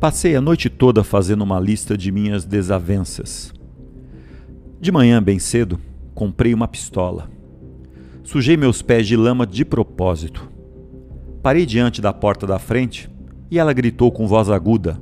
Passei 0.00 0.34
a 0.34 0.40
noite 0.40 0.70
toda 0.70 1.04
fazendo 1.04 1.42
uma 1.42 1.60
lista 1.60 1.94
de 1.94 2.10
minhas 2.10 2.46
desavenças. 2.46 3.52
De 4.80 4.90
manhã, 4.90 5.22
bem 5.22 5.38
cedo, 5.38 5.78
comprei 6.14 6.54
uma 6.54 6.66
pistola. 6.66 7.30
Sujei 8.22 8.56
meus 8.56 8.80
pés 8.80 9.06
de 9.06 9.14
lama 9.14 9.46
de 9.46 9.62
propósito. 9.62 10.50
Parei 11.42 11.66
diante 11.66 12.00
da 12.00 12.14
porta 12.14 12.46
da 12.46 12.58
frente 12.58 13.10
e 13.50 13.58
ela 13.58 13.74
gritou 13.74 14.10
com 14.10 14.26
voz 14.26 14.48
aguda: 14.48 14.98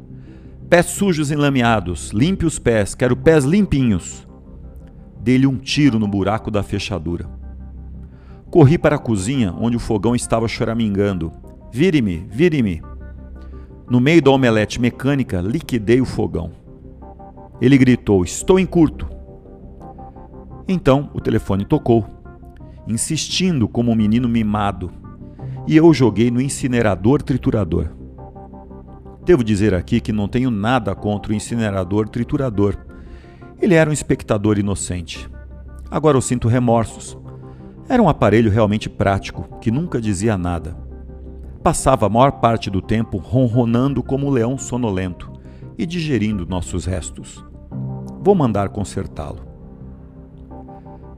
Pés 0.69 0.87
sujos 0.87 1.30
enlameados, 1.30 2.10
limpe 2.10 2.45
os 2.45 2.59
pés, 2.59 2.96
quero 2.96 3.16
pés 3.16 3.45
limpinhos. 3.45 4.27
Dei-lhe 5.20 5.46
um 5.46 5.59
tiro 5.59 6.01
no 6.01 6.09
buraco 6.09 6.51
da 6.51 6.65
fechadura. 6.65 7.30
Corri 8.51 8.77
para 8.77 8.96
a 8.96 8.98
cozinha, 8.98 9.55
onde 9.60 9.77
o 9.77 9.80
fogão 9.80 10.16
estava 10.16 10.48
choramingando. 10.48 11.30
Vire-me, 11.70 12.27
vire-me. 12.28 12.83
No 13.91 14.01
meio 14.01 14.20
da 14.20 14.30
omelete 14.30 14.78
mecânica, 14.78 15.41
liquidei 15.41 15.98
o 15.98 16.05
fogão. 16.05 16.51
Ele 17.59 17.78
gritou: 17.78 18.23
Estou 18.23 18.59
em 18.59 18.66
curto. 18.66 19.09
Então 20.69 21.11
o 21.14 21.20
telefone 21.20 21.64
tocou, 21.64 22.05
insistindo 22.87 23.66
como 23.66 23.91
um 23.91 23.95
menino 23.95 24.28
mimado, 24.28 24.91
e 25.66 25.74
eu 25.74 25.92
joguei 25.95 26.30
no 26.30 26.41
incinerador 26.41 27.23
triturador. 27.23 27.88
Devo 29.24 29.42
dizer 29.42 29.74
aqui 29.74 30.00
que 30.00 30.12
não 30.12 30.28
tenho 30.28 30.50
nada 30.50 30.95
contra 30.95 31.33
o 31.33 31.34
incinerador 31.34 32.09
triturador. 32.11 32.77
Ele 33.61 33.75
era 33.75 33.89
um 33.89 33.92
espectador 33.92 34.59
inocente. 34.59 35.28
Agora 35.91 36.16
eu 36.16 36.23
sinto 36.23 36.48
remorsos. 36.48 37.16
Era 37.89 38.02
um 38.02 38.09
aparelho 38.09 38.50
realmente 38.50 38.89
prático, 38.89 39.59
que 39.61 39.70
nunca 39.70 39.98
dizia 39.98 40.36
nada. 40.36 40.88
Passava 41.62 42.06
a 42.06 42.09
maior 42.09 42.33
parte 42.33 42.70
do 42.70 42.81
tempo 42.81 43.19
ronronando 43.19 44.03
como 44.03 44.27
um 44.27 44.31
leão 44.31 44.56
sonolento 44.56 45.33
e 45.77 45.84
digerindo 45.84 46.47
nossos 46.47 46.84
restos. 46.84 47.45
Vou 48.23 48.34
mandar 48.34 48.69
consertá-lo. 48.69 49.41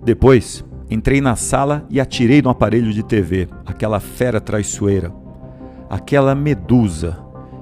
Depois, 0.03 0.65
entrei 0.91 1.21
na 1.21 1.37
sala 1.37 1.87
e 1.91 2.01
atirei 2.01 2.41
no 2.41 2.51
aparelho 2.51 2.93
de 2.93 3.03
TV, 3.03 3.49
aquela 3.67 4.01
fera 4.01 4.41
traiçoeira, 4.41 5.13
aquela 5.89 6.35
medusa 6.35 7.19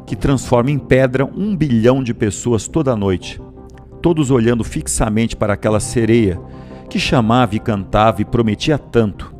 que 0.06 0.16
transforma 0.16 0.70
em 0.70 0.78
pedra 0.78 1.24
um 1.24 1.54
bilhão 1.56 2.02
de 2.02 2.14
pessoas 2.14 2.68
toda 2.68 2.96
noite, 2.96 3.40
todos 4.00 4.30
olhando 4.30 4.64
fixamente 4.64 5.36
para 5.36 5.54
aquela 5.54 5.80
sereia 5.80 6.40
que 6.88 6.98
chamava 6.98 7.54
e 7.54 7.60
cantava 7.60 8.22
e 8.22 8.24
prometia 8.24 8.78
tanto, 8.78 9.34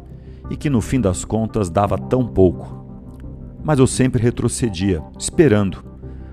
e 0.51 0.57
que 0.57 0.69
no 0.69 0.81
fim 0.81 1.01
das 1.01 1.25
contas 1.25 1.71
dava 1.71 1.97
tão 1.97 2.27
pouco. 2.27 2.78
Mas 3.69 3.79
eu 3.79 3.87
sempre 3.87 4.23
retrocedia, 4.23 5.03
esperando, 5.19 5.85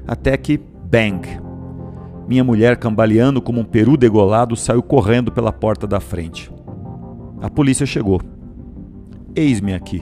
até 0.08 0.38
que 0.38 0.58
bang! 0.58 1.28
Minha 2.30 2.45
mulher, 2.45 2.78
cambaleando 2.78 3.41
como 3.41 3.59
um 3.59 3.66
peru 3.66 3.97
degolado, 3.97 4.55
saiu 4.55 4.81
correndo 4.81 5.33
pela 5.33 5.52
porta 5.52 5.86
da 5.86 6.00
frente. 6.00 6.50
A 7.41 7.50
polícia 7.50 7.86
chegou. 7.86 8.22
Eis-me 9.36 9.73
aqui. 9.73 10.02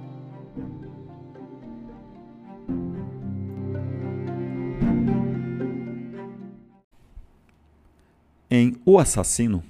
O 8.83 8.97
Assassino, 8.97 9.63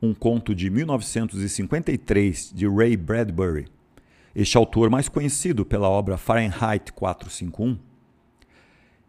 um 0.00 0.14
conto 0.14 0.54
de 0.54 0.70
1953 0.70 2.52
de 2.54 2.66
Ray 2.66 2.96
Bradbury, 2.96 3.68
este 4.34 4.56
autor 4.56 4.88
mais 4.88 5.10
conhecido 5.10 5.62
pela 5.66 5.90
obra 5.90 6.16
Fahrenheit 6.16 6.90
451, 6.90 7.78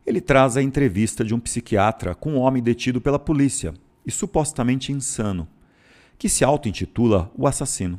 ele 0.05 0.19
traz 0.19 0.57
a 0.57 0.61
entrevista 0.61 1.23
de 1.23 1.33
um 1.33 1.39
psiquiatra 1.39 2.13
com 2.13 2.33
um 2.33 2.39
homem 2.39 2.61
detido 2.61 2.99
pela 2.99 3.17
polícia 3.17 3.73
e 4.05 4.11
supostamente 4.11 4.91
insano, 4.91 5.47
que 6.17 6.27
se 6.27 6.43
auto-intitula 6.43 7.31
o 7.33 7.47
assassino. 7.47 7.97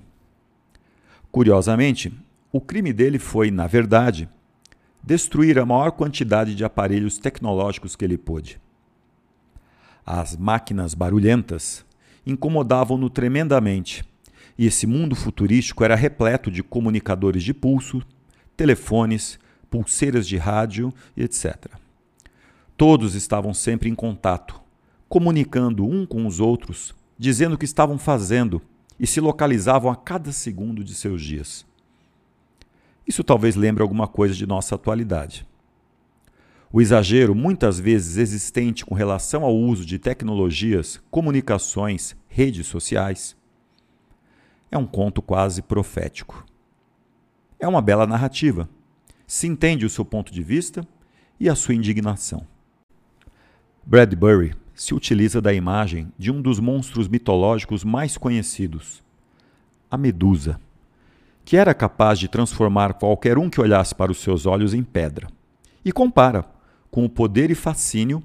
Curiosamente, 1.30 2.12
o 2.52 2.60
crime 2.60 2.92
dele 2.92 3.18
foi, 3.18 3.50
na 3.50 3.66
verdade, 3.66 4.28
destruir 5.02 5.58
a 5.58 5.64
maior 5.64 5.92
quantidade 5.92 6.54
de 6.54 6.62
aparelhos 6.62 7.16
tecnológicos 7.16 7.96
que 7.96 8.04
ele 8.04 8.18
pôde. 8.18 8.60
As 10.04 10.36
máquinas 10.36 10.94
barulhentas 10.94 11.84
incomodavam-no 12.26 13.08
tremendamente, 13.08 14.04
e 14.58 14.66
esse 14.66 14.86
mundo 14.86 15.14
futurístico 15.14 15.84
era 15.84 15.94
repleto 15.94 16.50
de 16.50 16.62
comunicadores 16.62 17.42
de 17.42 17.54
pulso, 17.54 18.02
telefones, 18.56 19.38
pulseiras 19.70 20.26
de 20.26 20.36
rádio 20.36 20.92
e 21.16 21.22
etc. 21.22 21.66
Todos 22.76 23.14
estavam 23.14 23.54
sempre 23.54 23.88
em 23.88 23.94
contato, 23.94 24.60
comunicando 25.08 25.86
um 25.86 26.04
com 26.04 26.26
os 26.26 26.40
outros, 26.40 26.94
dizendo 27.18 27.54
o 27.54 27.58
que 27.58 27.64
estavam 27.64 27.98
fazendo 27.98 28.60
e 28.98 29.06
se 29.06 29.20
localizavam 29.20 29.90
a 29.90 29.96
cada 29.96 30.32
segundo 30.32 30.84
de 30.84 30.94
seus 30.94 31.22
dias. 31.22 31.64
Isso 33.06 33.24
talvez 33.24 33.56
lembre 33.56 33.82
alguma 33.82 34.06
coisa 34.06 34.34
de 34.34 34.46
nossa 34.46 34.74
atualidade. 34.74 35.46
O 36.74 36.80
exagero, 36.80 37.34
muitas 37.34 37.78
vezes 37.78 38.16
existente 38.16 38.86
com 38.86 38.94
relação 38.94 39.44
ao 39.44 39.54
uso 39.54 39.84
de 39.84 39.98
tecnologias, 39.98 40.98
comunicações, 41.10 42.16
redes 42.28 42.66
sociais, 42.66 43.36
é 44.70 44.78
um 44.78 44.86
conto 44.86 45.20
quase 45.20 45.60
profético. 45.60 46.46
É 47.60 47.68
uma 47.68 47.82
bela 47.82 48.06
narrativa. 48.06 48.70
Se 49.26 49.46
entende 49.46 49.84
o 49.84 49.90
seu 49.90 50.02
ponto 50.02 50.32
de 50.32 50.42
vista 50.42 50.82
e 51.38 51.46
a 51.46 51.54
sua 51.54 51.74
indignação. 51.74 52.46
Bradbury 53.84 54.54
se 54.74 54.94
utiliza 54.94 55.42
da 55.42 55.52
imagem 55.52 56.10
de 56.18 56.30
um 56.30 56.40
dos 56.40 56.58
monstros 56.58 57.06
mitológicos 57.06 57.84
mais 57.84 58.16
conhecidos, 58.16 59.02
a 59.90 59.98
Medusa, 59.98 60.58
que 61.44 61.58
era 61.58 61.74
capaz 61.74 62.18
de 62.18 62.28
transformar 62.28 62.94
qualquer 62.94 63.36
um 63.36 63.50
que 63.50 63.60
olhasse 63.60 63.94
para 63.94 64.10
os 64.10 64.22
seus 64.22 64.46
olhos 64.46 64.72
em 64.72 64.82
pedra, 64.82 65.28
e 65.84 65.92
compara 65.92 66.51
com 66.92 67.06
o 67.06 67.08
poder 67.08 67.50
e 67.50 67.54
fascínio 67.54 68.22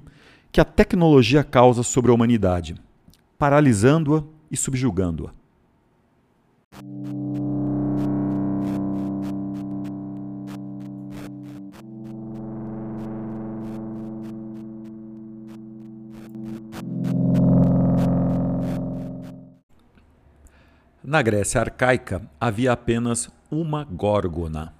que 0.52 0.60
a 0.60 0.64
tecnologia 0.64 1.42
causa 1.42 1.82
sobre 1.82 2.10
a 2.10 2.14
humanidade, 2.14 2.76
paralisando-a 3.38 4.22
e 4.50 4.56
subjugando-a. 4.56 5.32
Na 21.02 21.22
Grécia 21.22 21.62
arcaica 21.62 22.20
havia 22.38 22.70
apenas 22.70 23.30
uma 23.50 23.82
górgona. 23.82 24.77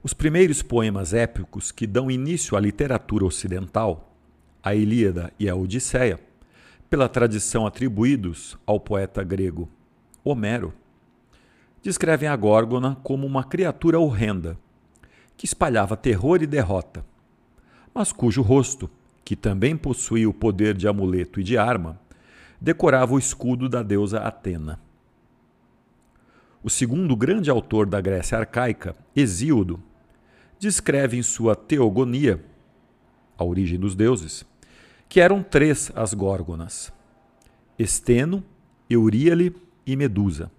Os 0.00 0.14
primeiros 0.14 0.62
poemas 0.62 1.12
épicos 1.12 1.72
que 1.72 1.84
dão 1.84 2.08
início 2.08 2.56
à 2.56 2.60
literatura 2.60 3.24
ocidental, 3.24 4.14
a 4.62 4.72
Ilíada 4.72 5.32
e 5.40 5.48
a 5.48 5.56
Odisseia, 5.56 6.20
pela 6.88 7.08
tradição 7.08 7.66
atribuídos 7.66 8.56
ao 8.64 8.78
poeta 8.78 9.24
grego 9.24 9.68
Homero, 10.22 10.72
descrevem 11.82 12.28
a 12.28 12.36
Górgona 12.36 12.96
como 13.02 13.26
uma 13.26 13.42
criatura 13.42 13.98
horrenda, 13.98 14.56
que 15.36 15.46
espalhava 15.46 15.96
terror 15.96 16.42
e 16.42 16.46
derrota, 16.46 17.04
mas 17.92 18.12
cujo 18.12 18.40
rosto, 18.40 18.88
que 19.24 19.34
também 19.34 19.76
possuía 19.76 20.30
o 20.30 20.34
poder 20.34 20.76
de 20.76 20.86
amuleto 20.86 21.40
e 21.40 21.42
de 21.42 21.58
arma, 21.58 22.00
decorava 22.60 23.14
o 23.14 23.18
escudo 23.18 23.68
da 23.68 23.82
deusa 23.82 24.20
Atena. 24.20 24.80
O 26.62 26.70
segundo 26.70 27.16
grande 27.16 27.50
autor 27.50 27.86
da 27.86 28.00
Grécia 28.00 28.38
arcaica, 28.38 28.96
Hesíodo, 29.14 29.82
descreve 30.58 31.16
em 31.16 31.22
sua 31.22 31.54
Teogonia, 31.54 32.44
a 33.36 33.44
origem 33.44 33.78
dos 33.78 33.94
deuses, 33.94 34.44
que 35.08 35.20
eram 35.20 35.42
três 35.42 35.90
as 35.94 36.12
górgonas: 36.12 36.92
Esteno, 37.78 38.44
Euríale 38.90 39.54
e 39.86 39.96
Medusa, 39.96 40.50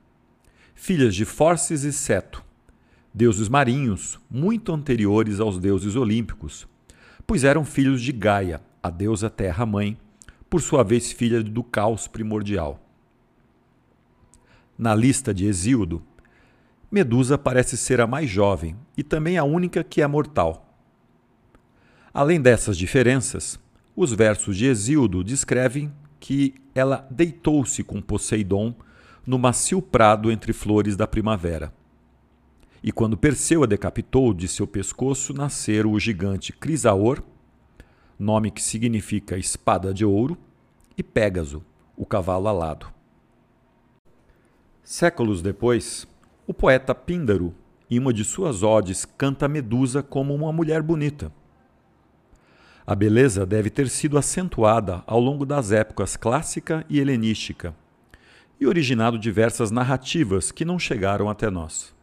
filhas 0.74 1.13
de 1.13 1.25
Forces 1.25 1.84
e 1.84 1.92
Seto, 1.92 2.44
deuses 3.13 3.50
marinhos 3.50 4.19
muito 4.30 4.72
anteriores 4.74 5.40
aos 5.40 5.60
deuses 5.60 5.96
olímpicos, 5.96 6.68
pois 7.28 7.44
eram 7.44 7.66
filhos 7.66 8.02
de 8.02 8.12
Gaia, 8.12 8.62
a 8.81 8.90
deusa 8.90 9.30
terra-mãe, 9.30 9.98
por 10.50 10.62
sua 10.62 10.84
vez 10.84 11.12
filha 11.12 11.44
do 11.44 11.63
caos 11.63 12.07
primordial. 12.07 12.84
Na 14.78 14.95
lista 14.95 15.34
de 15.34 15.45
Hesíodo, 15.45 16.02
Medusa 16.92 17.38
parece 17.38 17.78
ser 17.78 18.02
a 18.02 18.08
mais 18.08 18.30
jovem 18.30 18.76
e 18.98 19.04
também 19.04 19.38
a 19.38 19.44
única 19.44 19.84
que 19.84 20.02
é 20.02 20.08
mortal. 20.08 20.66
Além 22.12 22.42
dessas 22.42 22.78
diferenças, 22.78 23.60
os 23.96 24.12
versos 24.12 24.58
de 24.58 24.66
Hesíodo 24.66 25.24
descrevem 25.24 25.94
que 26.20 26.56
ela 26.74 27.08
deitou-se 27.12 27.84
com 27.84 28.02
Poseidon 28.02 28.74
no 29.26 29.38
macio 29.38 29.82
prado 29.82 30.32
entre 30.32 30.52
flores 30.52 30.96
da 30.96 31.06
primavera. 31.06 31.72
E 32.82 32.92
quando 32.92 33.18
Perseu 33.18 33.64
a 33.64 33.68
decapitou, 33.68 34.34
de 34.34 34.48
seu 34.48 34.66
pescoço 34.66 35.34
nasceram 35.34 35.92
o 35.92 36.00
gigante 36.00 36.52
Crisaor, 36.52 37.22
nome 38.18 38.50
que 38.50 38.64
significa 38.64 39.38
espada 39.38 39.94
de 39.94 40.04
ouro, 40.04 40.38
e 40.98 41.04
Pégaso, 41.04 41.64
o 41.96 42.06
cavalo 42.06 42.48
alado. 42.48 42.88
Séculos 44.84 45.42
depois, 45.42 46.08
o 46.50 46.54
poeta 46.54 46.96
Píndaro, 46.96 47.54
em 47.92 48.00
uma 48.00 48.12
de 48.12 48.25
suas 48.25 48.63
odes, 48.63 49.06
canta 49.06 49.48
Medusa 49.48 50.01
como 50.01 50.34
uma 50.34 50.51
mulher 50.51 50.81
bonita. 50.81 51.31
A 52.88 52.96
beleza 52.96 53.46
deve 53.46 53.69
ter 53.69 53.88
sido 53.88 54.18
acentuada 54.18 55.04
ao 55.06 55.19
longo 55.19 55.46
das 55.46 55.72
épocas 55.72 56.18
clássica 56.18 56.84
e 56.90 57.00
helenística 57.00 57.75
e 58.60 58.66
originado 58.66 59.19
diversas 59.19 59.69
narrativas 59.69 60.51
que 60.51 60.66
não 60.66 60.80
chegaram 60.80 61.30
até 61.30 61.51
nós. 61.51 61.94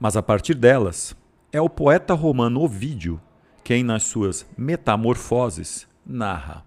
Mas 0.00 0.16
a 0.16 0.22
partir 0.22 0.54
delas, 0.54 1.14
é 1.52 1.60
o 1.60 1.68
poeta 1.68 2.14
romano 2.14 2.62
Ovídio 2.62 3.20
quem, 3.62 3.84
nas 3.84 4.04
suas 4.04 4.46
Metamorfoses, 4.56 5.86
narra. 6.06 6.64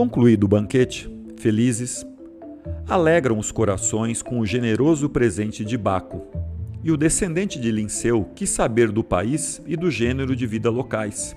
Concluído 0.00 0.44
o 0.44 0.48
banquete, 0.48 1.14
felizes, 1.36 2.06
alegram 2.88 3.38
os 3.38 3.52
corações 3.52 4.22
com 4.22 4.40
o 4.40 4.46
generoso 4.46 5.10
presente 5.10 5.62
de 5.62 5.76
Baco, 5.76 6.26
e 6.82 6.90
o 6.90 6.96
descendente 6.96 7.60
de 7.60 7.70
Linceu 7.70 8.24
quis 8.34 8.48
saber 8.48 8.90
do 8.90 9.04
país 9.04 9.60
e 9.66 9.76
do 9.76 9.90
gênero 9.90 10.34
de 10.34 10.46
vida 10.46 10.70
locais, 10.70 11.36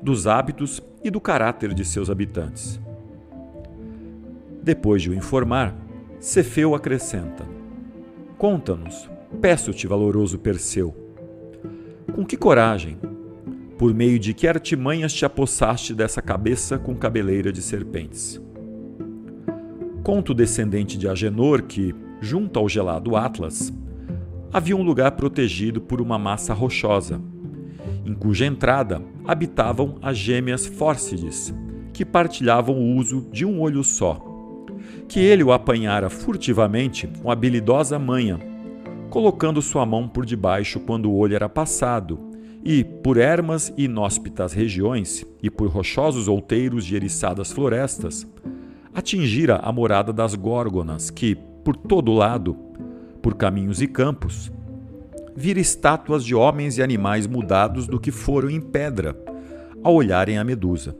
dos 0.00 0.28
hábitos 0.28 0.80
e 1.02 1.10
do 1.10 1.20
caráter 1.20 1.74
de 1.74 1.84
seus 1.84 2.08
habitantes. 2.08 2.80
Depois 4.62 5.02
de 5.02 5.10
o 5.10 5.14
informar, 5.14 5.76
Cefeu 6.20 6.76
acrescenta: 6.76 7.44
Conta-nos, 8.38 9.10
peço-te, 9.40 9.88
valoroso 9.88 10.38
Perseu, 10.38 10.94
com 12.14 12.24
que 12.24 12.36
coragem, 12.36 12.96
por 13.78 13.94
meio 13.94 14.18
de 14.18 14.34
que 14.34 14.48
artimanhas 14.48 15.14
te 15.14 15.24
apossaste 15.24 15.94
dessa 15.94 16.20
cabeça 16.20 16.76
com 16.76 16.96
cabeleira 16.96 17.52
de 17.52 17.62
serpentes. 17.62 18.42
Conta 20.02 20.32
o 20.32 20.34
descendente 20.34 20.98
de 20.98 21.06
Agenor 21.06 21.62
que, 21.62 21.94
junto 22.20 22.58
ao 22.58 22.68
gelado 22.68 23.14
Atlas, 23.14 23.72
havia 24.52 24.76
um 24.76 24.82
lugar 24.82 25.12
protegido 25.12 25.80
por 25.80 26.00
uma 26.00 26.18
massa 26.18 26.52
rochosa, 26.52 27.20
em 28.04 28.14
cuja 28.14 28.46
entrada 28.46 29.00
habitavam 29.24 29.96
as 30.02 30.18
gêmeas 30.18 30.66
Fórcides, 30.66 31.54
que 31.92 32.04
partilhavam 32.04 32.74
o 32.74 32.96
uso 32.96 33.28
de 33.30 33.44
um 33.46 33.60
olho 33.60 33.84
só, 33.84 34.20
que 35.06 35.20
ele 35.20 35.44
o 35.44 35.52
apanhara 35.52 36.10
furtivamente 36.10 37.06
com 37.22 37.30
habilidosa 37.30 37.96
manha, 37.96 38.40
colocando 39.08 39.62
sua 39.62 39.86
mão 39.86 40.08
por 40.08 40.26
debaixo 40.26 40.80
quando 40.80 41.08
o 41.08 41.16
olho 41.16 41.36
era 41.36 41.48
passado 41.48 42.27
e, 42.64 42.84
por 42.84 43.16
ermas 43.16 43.72
e 43.76 43.84
inóspitas 43.84 44.52
regiões, 44.52 45.24
e 45.42 45.50
por 45.50 45.68
rochosos 45.68 46.28
outeiros 46.28 46.84
de 46.84 46.96
eriçadas 46.96 47.52
florestas, 47.52 48.26
atingira 48.94 49.56
a 49.56 49.72
morada 49.72 50.12
das 50.12 50.34
górgonas, 50.34 51.10
que, 51.10 51.36
por 51.64 51.76
todo 51.76 52.12
lado, 52.12 52.54
por 53.22 53.34
caminhos 53.34 53.80
e 53.80 53.86
campos, 53.86 54.50
vira 55.36 55.60
estátuas 55.60 56.24
de 56.24 56.34
homens 56.34 56.78
e 56.78 56.82
animais 56.82 57.26
mudados 57.26 57.86
do 57.86 58.00
que 58.00 58.10
foram 58.10 58.50
em 58.50 58.60
pedra, 58.60 59.16
ao 59.82 59.94
olharem 59.94 60.36
a 60.36 60.44
medusa. 60.44 60.96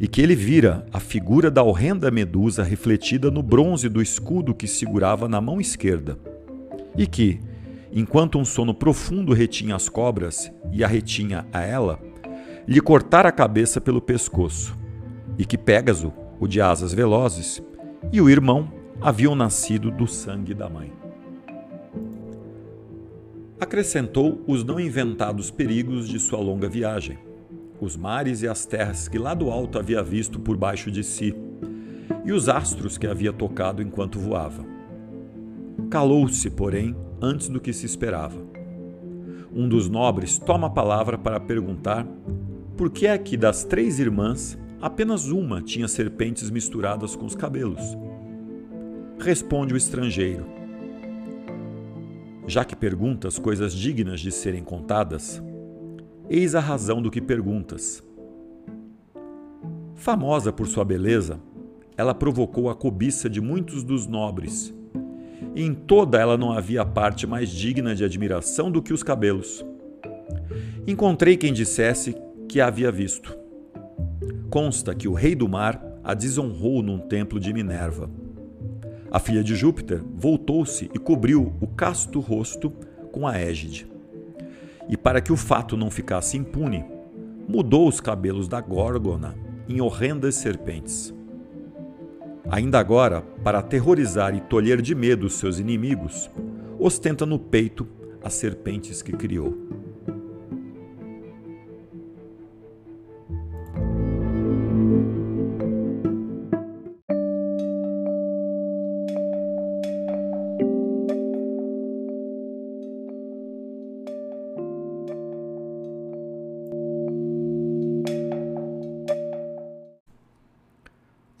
E 0.00 0.06
que 0.06 0.20
ele 0.20 0.36
vira 0.36 0.86
a 0.92 1.00
figura 1.00 1.50
da 1.50 1.62
horrenda 1.62 2.10
medusa 2.10 2.62
refletida 2.62 3.30
no 3.30 3.42
bronze 3.42 3.88
do 3.88 4.00
escudo 4.00 4.54
que 4.54 4.68
segurava 4.68 5.28
na 5.28 5.40
mão 5.40 5.60
esquerda. 5.60 6.16
E 6.96 7.06
que, 7.06 7.40
enquanto 7.92 8.38
um 8.38 8.44
sono 8.44 8.74
profundo 8.74 9.32
retinha 9.32 9.76
as 9.76 9.88
cobras 9.88 10.52
e 10.72 10.84
a 10.84 10.86
retinha 10.86 11.46
a 11.52 11.62
ela, 11.62 12.00
lhe 12.66 12.80
cortara 12.80 13.28
a 13.28 13.32
cabeça 13.32 13.80
pelo 13.80 14.00
pescoço, 14.00 14.76
e 15.38 15.44
que 15.44 15.56
Pégaso, 15.56 16.12
o 16.38 16.46
de 16.46 16.60
asas 16.60 16.92
velozes, 16.92 17.62
e 18.12 18.20
o 18.20 18.28
irmão 18.28 18.70
haviam 19.00 19.34
nascido 19.34 19.90
do 19.90 20.06
sangue 20.06 20.54
da 20.54 20.68
mãe. 20.68 20.92
Acrescentou 23.60 24.42
os 24.46 24.62
não 24.62 24.78
inventados 24.78 25.50
perigos 25.50 26.08
de 26.08 26.18
sua 26.18 26.38
longa 26.38 26.68
viagem, 26.68 27.18
os 27.80 27.96
mares 27.96 28.42
e 28.42 28.48
as 28.48 28.66
terras 28.66 29.08
que 29.08 29.18
lá 29.18 29.34
do 29.34 29.50
alto 29.50 29.78
havia 29.78 30.02
visto 30.02 30.38
por 30.38 30.56
baixo 30.56 30.90
de 30.90 31.02
si, 31.02 31.34
e 32.24 32.32
os 32.32 32.48
astros 32.48 32.98
que 32.98 33.06
havia 33.06 33.32
tocado 33.32 33.82
enquanto 33.82 34.18
voava. 34.18 34.64
Calou-se, 35.90 36.50
porém, 36.50 36.94
antes 37.20 37.48
do 37.48 37.60
que 37.60 37.72
se 37.72 37.86
esperava. 37.86 38.38
Um 39.52 39.68
dos 39.68 39.88
nobres 39.88 40.38
toma 40.38 40.66
a 40.66 40.70
palavra 40.70 41.16
para 41.18 41.40
perguntar 41.40 42.06
por 42.76 42.90
que 42.90 43.06
é 43.06 43.18
que 43.18 43.36
das 43.36 43.64
três 43.64 43.98
irmãs 43.98 44.58
apenas 44.80 45.26
uma 45.28 45.60
tinha 45.60 45.88
serpentes 45.88 46.50
misturadas 46.50 47.16
com 47.16 47.26
os 47.26 47.34
cabelos. 47.34 47.82
Responde 49.18 49.74
o 49.74 49.76
estrangeiro: 49.76 50.46
Já 52.46 52.64
que 52.64 52.76
perguntas 52.76 53.38
coisas 53.38 53.72
dignas 53.72 54.20
de 54.20 54.30
serem 54.30 54.62
contadas, 54.62 55.42
eis 56.30 56.54
a 56.54 56.60
razão 56.60 57.02
do 57.02 57.10
que 57.10 57.20
perguntas. 57.20 58.02
Famosa 59.94 60.52
por 60.52 60.68
sua 60.68 60.84
beleza, 60.84 61.40
ela 61.96 62.14
provocou 62.14 62.70
a 62.70 62.76
cobiça 62.76 63.28
de 63.28 63.40
muitos 63.40 63.82
dos 63.82 64.06
nobres 64.06 64.72
e 65.54 65.62
em 65.62 65.74
toda 65.74 66.18
ela 66.18 66.36
não 66.36 66.52
havia 66.52 66.84
parte 66.84 67.26
mais 67.26 67.50
digna 67.50 67.94
de 67.94 68.04
admiração 68.04 68.70
do 68.70 68.82
que 68.82 68.92
os 68.92 69.02
cabelos. 69.02 69.64
Encontrei 70.86 71.36
quem 71.36 71.52
dissesse 71.52 72.16
que 72.48 72.60
a 72.60 72.66
havia 72.66 72.90
visto. 72.90 73.36
Consta 74.50 74.94
que 74.94 75.06
o 75.06 75.12
rei 75.12 75.34
do 75.34 75.48
mar 75.48 75.82
a 76.02 76.14
desonrou 76.14 76.82
num 76.82 76.98
templo 76.98 77.38
de 77.38 77.52
Minerva. 77.52 78.10
A 79.10 79.18
filha 79.18 79.44
de 79.44 79.54
Júpiter 79.54 80.02
voltou-se 80.14 80.90
e 80.94 80.98
cobriu 80.98 81.54
o 81.60 81.66
casto 81.66 82.20
rosto 82.20 82.70
com 83.12 83.26
a 83.26 83.38
égide. 83.38 83.86
E 84.88 84.96
para 84.96 85.20
que 85.20 85.32
o 85.32 85.36
fato 85.36 85.76
não 85.76 85.90
ficasse 85.90 86.36
impune, 86.36 86.84
mudou 87.46 87.88
os 87.88 88.00
cabelos 88.00 88.48
da 88.48 88.60
Górgona 88.60 89.34
em 89.68 89.80
horrendas 89.80 90.36
serpentes. 90.36 91.14
Ainda 92.50 92.78
agora, 92.78 93.20
para 93.44 93.58
aterrorizar 93.58 94.34
e 94.34 94.40
tolher 94.40 94.80
de 94.80 94.94
medo 94.94 95.28
seus 95.28 95.58
inimigos, 95.58 96.30
ostenta 96.78 97.26
no 97.26 97.38
peito 97.38 97.86
as 98.22 98.32
serpentes 98.34 99.02
que 99.02 99.12
criou. 99.12 99.77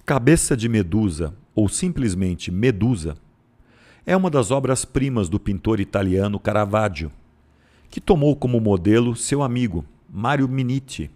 Cabeça 0.08 0.56
de 0.56 0.70
Medusa, 0.70 1.34
ou 1.54 1.68
simplesmente 1.68 2.50
Medusa, 2.50 3.14
é 4.06 4.16
uma 4.16 4.30
das 4.30 4.50
obras-primas 4.50 5.28
do 5.28 5.38
pintor 5.38 5.80
italiano 5.80 6.40
Caravaggio, 6.40 7.12
que 7.90 8.00
tomou 8.00 8.34
como 8.34 8.58
modelo 8.58 9.14
seu 9.14 9.42
amigo 9.42 9.84
Mario 10.08 10.48
Minitti, 10.48 11.10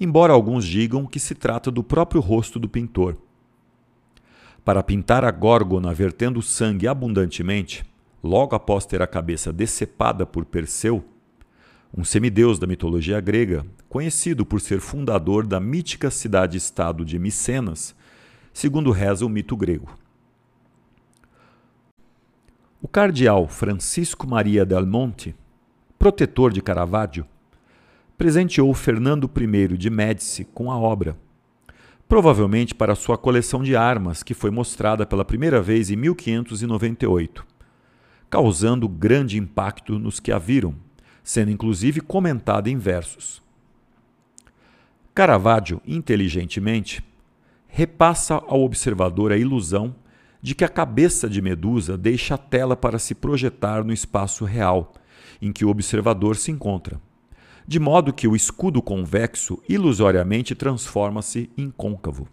embora 0.00 0.32
alguns 0.32 0.64
digam 0.64 1.04
que 1.04 1.20
se 1.20 1.34
trata 1.34 1.70
do 1.70 1.84
próprio 1.84 2.22
rosto 2.22 2.58
do 2.58 2.70
pintor. 2.70 3.18
Para 4.64 4.82
pintar 4.82 5.22
a 5.22 5.30
górgona 5.30 5.92
vertendo 5.92 6.40
sangue 6.40 6.88
abundantemente, 6.88 7.84
logo 8.24 8.56
após 8.56 8.86
ter 8.86 9.02
a 9.02 9.06
cabeça 9.06 9.52
decepada 9.52 10.24
por 10.24 10.46
Perseu, 10.46 11.04
um 11.96 12.04
semideus 12.04 12.58
da 12.58 12.66
mitologia 12.66 13.20
grega, 13.20 13.66
conhecido 13.88 14.46
por 14.46 14.60
ser 14.60 14.80
fundador 14.80 15.46
da 15.46 15.58
mítica 15.58 16.10
cidade-estado 16.10 17.04
de 17.04 17.18
Micenas, 17.18 17.94
segundo 18.52 18.90
reza 18.90 19.26
o 19.26 19.28
mito 19.28 19.56
grego. 19.56 19.92
O 22.80 22.88
cardeal 22.88 23.46
Francisco 23.48 24.26
Maria 24.26 24.64
del 24.64 24.86
Monte, 24.86 25.34
protetor 25.98 26.52
de 26.52 26.62
Caravaggio, 26.62 27.26
presenteou 28.16 28.72
Fernando 28.72 29.30
I 29.36 29.76
de 29.76 29.90
Médici 29.90 30.44
com 30.44 30.70
a 30.70 30.78
obra, 30.78 31.16
provavelmente 32.08 32.74
para 32.74 32.94
sua 32.94 33.18
coleção 33.18 33.62
de 33.62 33.76
armas, 33.76 34.22
que 34.22 34.34
foi 34.34 34.50
mostrada 34.50 35.04
pela 35.04 35.24
primeira 35.24 35.60
vez 35.60 35.90
em 35.90 35.96
1598, 35.96 37.46
causando 38.28 38.88
grande 38.88 39.38
impacto 39.38 39.98
nos 39.98 40.20
que 40.20 40.32
a 40.32 40.38
viram, 40.38 40.74
sendo 41.22 41.50
inclusive 41.50 42.00
comentada 42.00 42.70
em 42.70 42.76
versos. 42.76 43.42
Caravaggio, 45.14 45.80
inteligentemente, 45.86 47.04
repassa 47.66 48.34
ao 48.34 48.62
observador 48.62 49.32
a 49.32 49.36
ilusão 49.36 49.94
de 50.42 50.54
que 50.54 50.64
a 50.64 50.68
cabeça 50.68 51.28
de 51.28 51.42
Medusa 51.42 51.96
deixa 51.96 52.34
a 52.34 52.38
tela 52.38 52.76
para 52.76 52.98
se 52.98 53.14
projetar 53.14 53.84
no 53.84 53.92
espaço 53.92 54.44
real 54.44 54.94
em 55.40 55.52
que 55.52 55.64
o 55.64 55.68
observador 55.68 56.36
se 56.36 56.50
encontra, 56.50 57.00
de 57.66 57.78
modo 57.78 58.12
que 58.12 58.26
o 58.26 58.34
escudo 58.34 58.82
convexo 58.82 59.62
ilusoriamente 59.68 60.54
transforma-se 60.54 61.50
em 61.56 61.70
côncavo. 61.70 62.28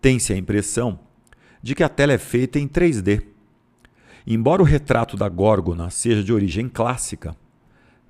Tem-se 0.00 0.32
a 0.32 0.36
impressão 0.36 1.00
de 1.62 1.74
que 1.74 1.82
a 1.82 1.88
tela 1.88 2.12
é 2.12 2.18
feita 2.18 2.58
em 2.58 2.68
3D. 2.68 3.24
Embora 4.26 4.60
o 4.60 4.64
retrato 4.64 5.16
da 5.16 5.28
Górgona 5.28 5.88
seja 5.88 6.20
de 6.20 6.32
origem 6.32 6.68
clássica, 6.68 7.36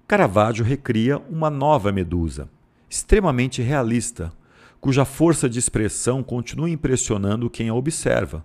Caravaggio 0.09 0.65
recria 0.65 1.19
uma 1.19 1.51
nova 1.51 1.93
Medusa, 1.93 2.49
extremamente 2.89 3.61
realista, 3.61 4.33
cuja 4.81 5.05
força 5.05 5.47
de 5.47 5.59
expressão 5.59 6.23
continua 6.23 6.71
impressionando 6.71 7.51
quem 7.51 7.69
a 7.69 7.75
observa, 7.75 8.43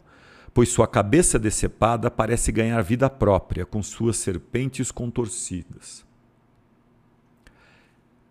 pois 0.54 0.68
sua 0.68 0.86
cabeça 0.86 1.40
decepada 1.40 2.12
parece 2.12 2.52
ganhar 2.52 2.82
vida 2.82 3.10
própria 3.10 3.66
com 3.66 3.82
suas 3.82 4.18
serpentes 4.18 4.92
contorcidas. 4.92 6.06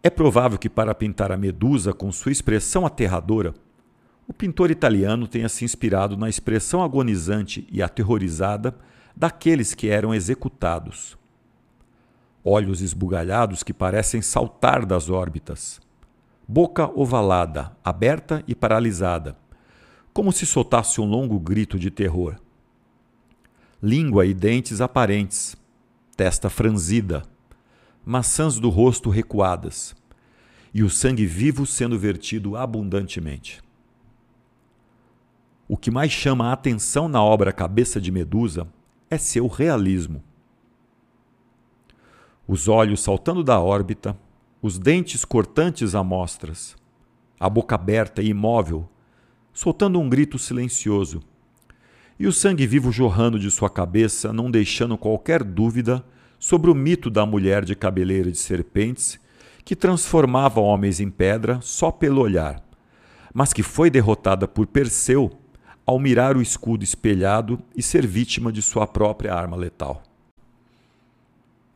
É 0.02 0.11
provável 0.11 0.59
que, 0.59 0.68
para 0.68 0.94
pintar 0.94 1.32
a 1.32 1.37
Medusa 1.38 1.94
com 1.94 2.12
sua 2.12 2.32
expressão 2.32 2.85
aterradora, 2.85 3.54
o 4.28 4.35
pintor 4.35 4.70
italiano 4.70 5.26
tenha 5.26 5.49
se 5.49 5.64
inspirado 5.64 6.14
na 6.14 6.28
expressão 6.28 6.82
agonizante 6.82 7.66
e 7.73 7.82
aterrorizada 7.82 8.75
daqueles 9.20 9.74
que 9.74 9.88
eram 9.88 10.12
executados. 10.12 11.16
Olhos 12.42 12.80
esbugalhados 12.80 13.62
que 13.62 13.72
parecem 13.72 14.20
saltar 14.20 14.84
das 14.84 15.08
órbitas 15.08 15.80
boca 16.52 16.90
ovalada, 16.98 17.76
aberta 17.84 18.42
e 18.44 18.56
paralisada, 18.56 19.38
como 20.12 20.32
se 20.32 20.44
soltasse 20.44 21.00
um 21.00 21.04
longo 21.04 21.38
grito 21.38 21.78
de 21.78 21.92
terror. 21.92 22.34
Língua 23.80 24.26
e 24.26 24.34
dentes 24.34 24.80
aparentes, 24.80 25.54
testa 26.16 26.50
franzida, 26.50 27.22
maçãs 28.04 28.58
do 28.58 28.68
rosto 28.68 29.10
recuadas, 29.10 29.94
e 30.74 30.82
o 30.82 30.90
sangue 30.90 31.24
vivo 31.24 31.64
sendo 31.64 31.96
vertido 31.96 32.56
abundantemente. 32.56 33.62
O 35.68 35.76
que 35.76 35.88
mais 35.88 36.10
chama 36.10 36.48
a 36.48 36.52
atenção 36.52 37.06
na 37.06 37.22
obra 37.22 37.52
Cabeça 37.52 38.00
de 38.00 38.10
Medusa 38.10 38.66
é 39.10 39.18
seu 39.18 39.48
realismo. 39.48 40.22
Os 42.46 42.68
olhos 42.68 43.02
saltando 43.02 43.42
da 43.42 43.60
órbita, 43.60 44.16
os 44.62 44.78
dentes 44.78 45.24
cortantes 45.24 45.96
a 45.96 46.04
mostras, 46.04 46.76
a 47.38 47.50
boca 47.50 47.74
aberta 47.74 48.22
e 48.22 48.28
imóvel, 48.28 48.88
soltando 49.52 49.98
um 49.98 50.08
grito 50.08 50.38
silencioso, 50.38 51.20
e 52.18 52.26
o 52.26 52.32
sangue 52.32 52.66
vivo 52.66 52.92
jorrando 52.92 53.38
de 53.38 53.50
sua 53.50 53.68
cabeça, 53.68 54.32
não 54.32 54.50
deixando 54.50 54.96
qualquer 54.96 55.42
dúvida 55.42 56.04
sobre 56.38 56.70
o 56.70 56.74
mito 56.74 57.10
da 57.10 57.26
mulher 57.26 57.64
de 57.64 57.74
cabeleira 57.74 58.30
de 58.30 58.38
serpentes 58.38 59.18
que 59.64 59.74
transformava 59.74 60.60
homens 60.60 61.00
em 61.00 61.10
pedra 61.10 61.58
só 61.62 61.90
pelo 61.90 62.20
olhar, 62.20 62.62
mas 63.32 63.52
que 63.52 63.62
foi 63.62 63.90
derrotada 63.90 64.46
por 64.46 64.66
Perseu 64.66 65.39
ao 65.90 65.99
mirar 65.99 66.37
o 66.37 66.40
escudo 66.40 66.85
espelhado 66.85 67.61
e 67.75 67.82
ser 67.82 68.06
vítima 68.06 68.52
de 68.52 68.62
sua 68.62 68.87
própria 68.87 69.35
arma 69.35 69.56
letal. 69.56 70.04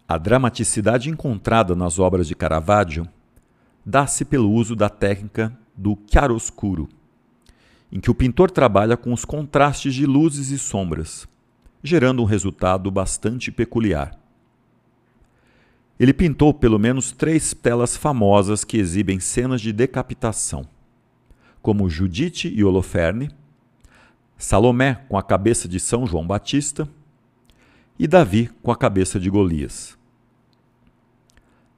A 0.07 0.17
dramaticidade 0.17 1.11
encontrada 1.11 1.75
nas 1.75 1.99
obras 1.99 2.29
de 2.29 2.35
Caravaggio 2.37 3.09
dá-se 3.85 4.25
pelo 4.25 4.53
uso 4.53 4.77
da 4.77 4.89
técnica 4.89 5.53
do 5.77 5.99
chiaroscuro, 6.09 6.89
em 7.91 7.99
que 7.99 8.09
o 8.09 8.15
pintor 8.15 8.53
trabalha 8.53 8.97
com 8.97 9.13
os 9.13 9.25
contrastes 9.25 9.93
de 9.93 10.07
luzes 10.07 10.51
e 10.51 10.59
sombras, 10.61 11.27
gerando 11.83 12.23
um 12.23 12.25
resultado 12.25 12.93
bastante 12.93 13.51
peculiar. 13.51 14.17
Ele 15.99 16.13
pintou 16.13 16.55
pelo 16.55 16.79
menos 16.79 17.11
três 17.11 17.53
telas 17.53 17.97
famosas 17.97 18.63
que 18.63 18.77
exibem 18.77 19.19
cenas 19.19 19.61
de 19.61 19.73
decapitação, 19.73 20.65
como 21.61 21.91
Judite 21.91 22.47
e 22.47 22.63
Holoferne, 22.63 23.29
Salomé 24.45 25.03
com 25.09 25.17
a 25.17 25.23
cabeça 25.23 25.67
de 25.67 25.81
São 25.81 26.07
João 26.07 26.27
Batista 26.27 26.87
e 27.99 28.07
Davi 28.07 28.51
com 28.63 28.71
a 28.71 28.77
cabeça 28.77 29.19
de 29.19 29.31
Golias. 29.31 29.97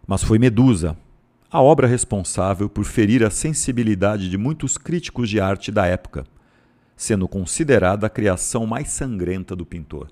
Mas 0.04 0.24
foi 0.24 0.36
Medusa, 0.36 0.96
a 1.48 1.62
obra 1.62 1.86
responsável 1.86 2.68
por 2.68 2.84
ferir 2.84 3.22
a 3.22 3.30
sensibilidade 3.30 4.28
de 4.28 4.36
muitos 4.36 4.76
críticos 4.76 5.30
de 5.30 5.38
arte 5.38 5.70
da 5.70 5.86
época, 5.86 6.26
sendo 6.96 7.28
considerada 7.28 8.08
a 8.08 8.10
criação 8.10 8.66
mais 8.66 8.88
sangrenta 8.88 9.54
do 9.54 9.64
pintor. 9.64 10.10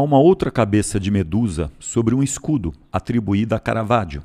Há 0.00 0.02
uma 0.02 0.18
outra 0.18 0.50
cabeça 0.50 0.98
de 0.98 1.10
Medusa 1.10 1.70
sobre 1.78 2.14
um 2.14 2.22
escudo 2.22 2.72
atribuída 2.90 3.56
a 3.56 3.60
Caravaggio. 3.60 4.24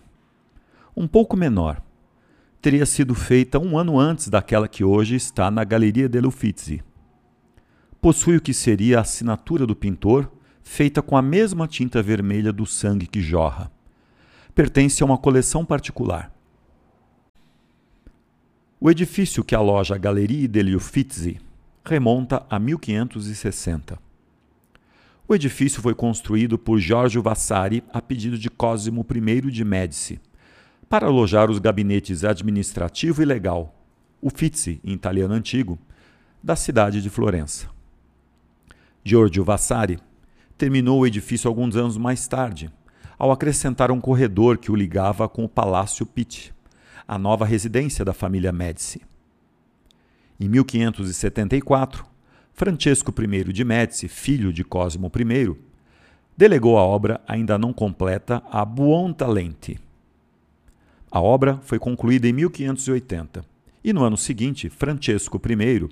Um 0.96 1.06
pouco 1.06 1.36
menor. 1.36 1.82
Teria 2.62 2.86
sido 2.86 3.14
feita 3.14 3.60
um 3.60 3.78
ano 3.78 4.00
antes 4.00 4.30
daquela 4.30 4.70
que 4.70 4.86
hoje 4.86 5.16
está 5.18 5.52
na 5.52 5.66
Galeria 5.66 6.08
delle 6.08 6.28
Uffizi. 6.28 6.82
Possui 8.00 8.38
o 8.38 8.42
que 8.42 8.54
seria 8.54 9.00
a 9.00 9.02
assinatura 9.02 9.68
do 9.68 9.76
pintor, 9.76 10.32
feita 10.64 11.02
com 11.02 11.18
a 11.18 11.22
mesma 11.22 11.68
tinta 11.68 12.02
vermelha 12.02 12.54
do 12.54 12.66
sangue 12.66 13.06
que 13.06 13.20
jorra. 13.20 13.70
Pertence 14.56 15.04
a 15.04 15.06
uma 15.06 15.18
coleção 15.18 15.66
particular. 15.66 16.34
O 18.80 18.90
edifício 18.90 19.44
que 19.44 19.54
aloja 19.54 19.96
a 19.96 19.98
Galeria 19.98 20.48
delle 20.48 20.74
Uffizi 20.74 21.38
remonta 21.84 22.46
a 22.50 22.58
1560. 22.58 24.05
O 25.28 25.34
edifício 25.34 25.82
foi 25.82 25.96
construído 25.96 26.56
por 26.56 26.78
Giorgio 26.78 27.20
Vasari 27.20 27.84
a 27.92 28.00
pedido 28.00 28.38
de 28.38 28.48
Cosimo 28.48 29.04
I 29.10 29.52
de 29.52 29.66
Médici, 29.66 30.20
para 30.88 31.08
alojar 31.08 31.50
os 31.50 31.58
gabinetes 31.58 32.24
administrativo 32.24 33.24
e 33.24 33.26
legal, 33.26 33.74
Uffizi, 34.22 34.80
em 34.84 34.94
italiano 34.94 35.34
antigo, 35.34 35.80
da 36.44 36.56
cidade 36.56 37.02
de 37.02 37.10
Florença. 37.10 37.68
Giorgio 39.04 39.44
Vasari 39.44 39.98
terminou 40.60 41.00
o 41.00 41.08
edifício 41.08 41.48
alguns 41.48 41.76
anos 41.76 41.98
mais 41.98 42.28
tarde, 42.28 42.72
ao 43.18 43.32
acrescentar 43.32 43.90
um 43.90 44.00
corredor 44.00 44.60
que 44.60 44.72
o 44.72 44.76
ligava 44.76 45.28
com 45.28 45.44
o 45.44 45.50
Palácio 45.50 46.06
Pitti, 46.06 46.54
a 47.08 47.18
nova 47.18 47.46
residência 47.46 48.06
da 48.06 48.14
família 48.14 48.52
Médici. 48.52 49.02
Em 50.40 50.48
1574, 50.48 52.06
Francesco 52.58 53.14
I 53.22 53.52
de 53.52 53.66
Médici, 53.66 54.08
filho 54.08 54.54
de 54.54 54.64
Cosimo 54.64 55.12
I, 55.14 55.58
delegou 56.38 56.78
a 56.78 56.82
obra 56.82 57.20
ainda 57.28 57.58
não 57.58 57.74
completa 57.74 58.42
a 58.50 58.64
Buontalenti. 58.64 59.78
A 61.12 61.20
obra 61.20 61.60
foi 61.64 61.78
concluída 61.78 62.30
em 62.30 62.32
1580 62.32 63.44
E 63.84 63.92
no 63.92 64.06
ano 64.06 64.16
seguinte, 64.16 64.70
Francesco 64.70 65.38
I 65.38 65.90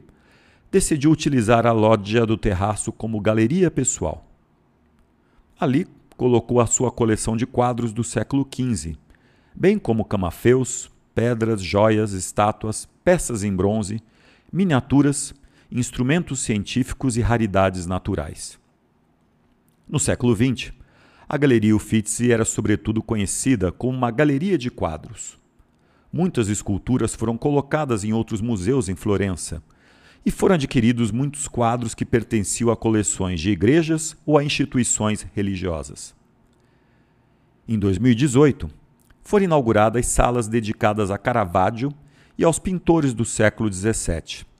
decidiu 0.71 1.11
utilizar 1.11 1.67
a 1.67 1.73
lógia 1.73 2.25
do 2.25 2.37
terraço 2.37 2.93
como 2.93 3.19
galeria 3.19 3.69
pessoal. 3.69 4.25
Ali 5.59 5.85
colocou 6.15 6.61
a 6.61 6.65
sua 6.65 6.89
coleção 6.89 7.35
de 7.35 7.45
quadros 7.45 7.91
do 7.91 8.05
século 8.05 8.47
XV, 8.49 8.95
bem 9.53 9.77
como 9.77 10.05
camafeus, 10.05 10.89
pedras, 11.13 11.61
joias, 11.61 12.13
estátuas, 12.13 12.87
peças 13.03 13.43
em 13.43 13.53
bronze, 13.53 14.01
miniaturas, 14.49 15.35
instrumentos 15.79 16.41
científicos 16.41 17.17
e 17.17 17.21
raridades 17.21 17.87
naturais. 17.87 18.59
No 19.89 19.99
século 19.99 20.35
XX, 20.35 20.71
a 21.27 21.35
Galeria 21.35 21.75
Uffizi 21.75 22.31
era 22.31 22.45
sobretudo 22.45 23.01
conhecida 23.01 23.71
como 23.71 23.97
uma 23.97 24.11
galeria 24.11 24.55
de 24.55 24.69
quadros. 24.69 25.39
Muitas 26.11 26.47
esculturas 26.47 27.15
foram 27.15 27.35
colocadas 27.35 28.03
em 28.03 28.13
outros 28.13 28.39
museus 28.39 28.87
em 28.87 28.95
Florença, 28.95 29.63
e 30.23 30.31
foram 30.31 30.55
adquiridos 30.55 31.11
muitos 31.11 31.47
quadros 31.47 31.93
que 31.95 32.05
pertenciam 32.05 32.69
a 32.69 32.77
coleções 32.77 33.41
de 33.41 33.49
igrejas 33.49 34.15
ou 34.25 34.37
a 34.37 34.43
instituições 34.43 35.25
religiosas. 35.33 36.15
Em 37.67 37.77
2018, 37.79 38.69
foram 39.21 39.45
inauguradas 39.45 40.05
salas 40.05 40.47
dedicadas 40.47 41.09
a 41.09 41.17
Caravaggio 41.17 41.91
e 42.37 42.43
aos 42.43 42.59
pintores 42.59 43.13
do 43.13 43.25
século 43.25 43.71
XVII. 43.71 44.52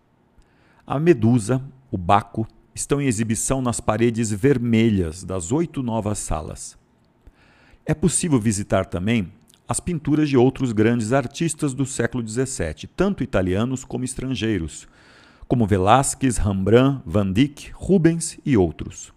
A 0.85 0.99
Medusa, 0.99 1.63
o 1.89 1.97
Baco, 1.97 2.45
estão 2.75 2.99
em 2.99 3.07
exibição 3.07 3.61
nas 3.61 3.79
paredes 3.79 4.31
vermelhas 4.31 5.23
das 5.23 5.49
oito 5.49 5.81
novas 5.81 6.19
salas. 6.19 6.77
É 7.85 7.93
possível 7.93 8.37
visitar 8.37 8.85
também 8.85 9.31
as 9.65 9.79
pinturas 9.79 10.27
de 10.27 10.35
outros 10.35 10.73
grandes 10.73 11.13
artistas 11.13 11.73
do 11.73 11.85
século 11.85 12.27
XVII, 12.27 12.89
tanto 12.97 13.23
italianos 13.23 13.85
como 13.85 14.03
estrangeiros, 14.03 14.85
como 15.47 15.65
Velázquez, 15.65 16.35
Rembrandt, 16.35 17.01
Van 17.05 17.31
Dyck, 17.31 17.71
Rubens 17.73 18.37
e 18.45 18.57
outros. 18.57 19.13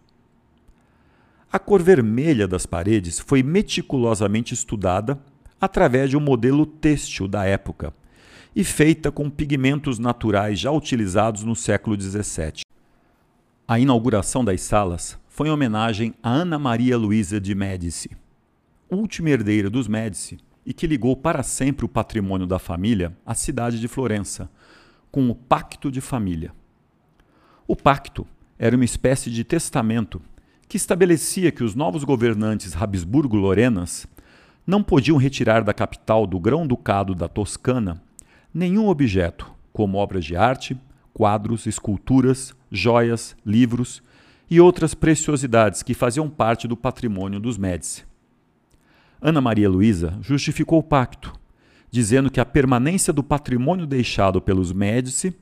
A 1.51 1.59
cor 1.59 1.83
vermelha 1.83 2.47
das 2.47 2.65
paredes 2.65 3.19
foi 3.19 3.43
meticulosamente 3.43 4.55
estudada 4.55 5.19
através 5.61 6.11
de 6.11 6.17
um 6.17 6.21
modelo 6.21 6.65
têxtil 6.65 7.27
da 7.27 7.45
época 7.45 7.93
e 8.57 8.65
feita 8.65 9.13
com 9.13 9.29
pigmentos 9.29 9.99
naturais 9.99 10.59
já 10.59 10.71
utilizados 10.71 11.45
no 11.45 11.55
século 11.55 12.01
XVII. 12.01 12.63
A 13.69 13.79
inauguração 13.79 14.43
das 14.43 14.63
salas 14.63 15.19
foi 15.29 15.49
em 15.49 15.51
homenagem 15.51 16.15
a 16.23 16.31
Ana 16.31 16.59
Maria 16.59 16.97
Luísa 16.97 17.39
de 17.39 17.55
Médici, 17.55 18.13
última 18.91 19.29
herdeira 19.29 19.69
dos 19.69 19.87
Médici 19.87 20.39
e 20.65 20.73
que 20.73 20.87
ligou 20.87 21.15
para 21.15 21.43
sempre 21.43 21.85
o 21.85 21.89
patrimônio 21.89 22.47
da 22.47 22.59
família 22.59 23.15
à 23.27 23.35
cidade 23.35 23.79
de 23.79 23.87
Florença, 23.89 24.49
com 25.13 25.29
o 25.29 25.35
Pacto 25.35 25.93
de 25.93 26.01
Família. 26.01 26.51
O 27.69 27.77
pacto 27.77 28.27
era 28.59 28.75
uma 28.75 28.87
espécie 28.87 29.31
de 29.31 29.45
testamento 29.45 30.19
que 30.67 30.79
estabelecia 30.79 31.53
que 31.53 31.63
os 31.63 31.75
novos 31.75 32.05
governantes 32.05 32.75
Habsburgo-Lorenas 32.75 34.07
não 34.67 34.83
podiam 34.83 35.19
retirar 35.19 35.63
da 35.63 35.75
capital 35.75 36.27
do 36.27 36.41
Grão-Ducado 36.41 37.15
da 37.15 37.29
Toscana 37.29 38.03
nenhum 38.57 38.89
objeto, 38.89 39.53
como 39.71 39.99
obras 39.99 40.25
de 40.25 40.35
arte, 40.35 40.79
quadros, 41.13 41.67
esculturas, 41.67 42.57
joias, 42.73 43.37
livros 43.45 44.03
e 44.51 44.59
outras 44.59 44.95
preciosidades 44.95 45.83
que 45.83 45.93
faziam 45.93 46.31
parte 46.31 46.67
do 46.67 46.75
patrimônio 46.75 47.39
dos 47.39 47.59
Médici. 47.59 48.03
Ana 49.21 49.43
Maria 49.43 49.69
Luísa 49.69 50.19
justificou 50.23 50.79
o 50.79 50.83
pacto 50.83 51.39
dizendo 51.91 52.31
que 52.31 52.41
a 52.41 52.47
permanência 52.47 53.13
do 53.13 53.23
patrimônio 53.23 53.87
deixado 53.87 54.41
pelos 54.41 54.73
Médici 54.73 55.35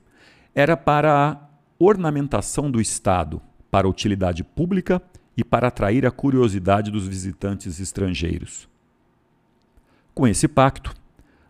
era 0.53 0.77
para 0.77 1.31
a 1.31 1.49
ornamentação 1.79 2.69
do 2.69 2.81
Estado, 2.81 3.41
para 3.71 3.89
utilidade 3.89 4.43
pública 4.43 5.01
e 5.37 5.45
para 5.45 5.69
atrair 5.69 6.05
a 6.05 6.11
curiosidade 6.11 6.91
dos 6.91 7.07
visitantes 7.07 7.79
estrangeiros. 7.79 8.69
Com 10.13 10.27
esse 10.27 10.47
pacto, 10.47 10.95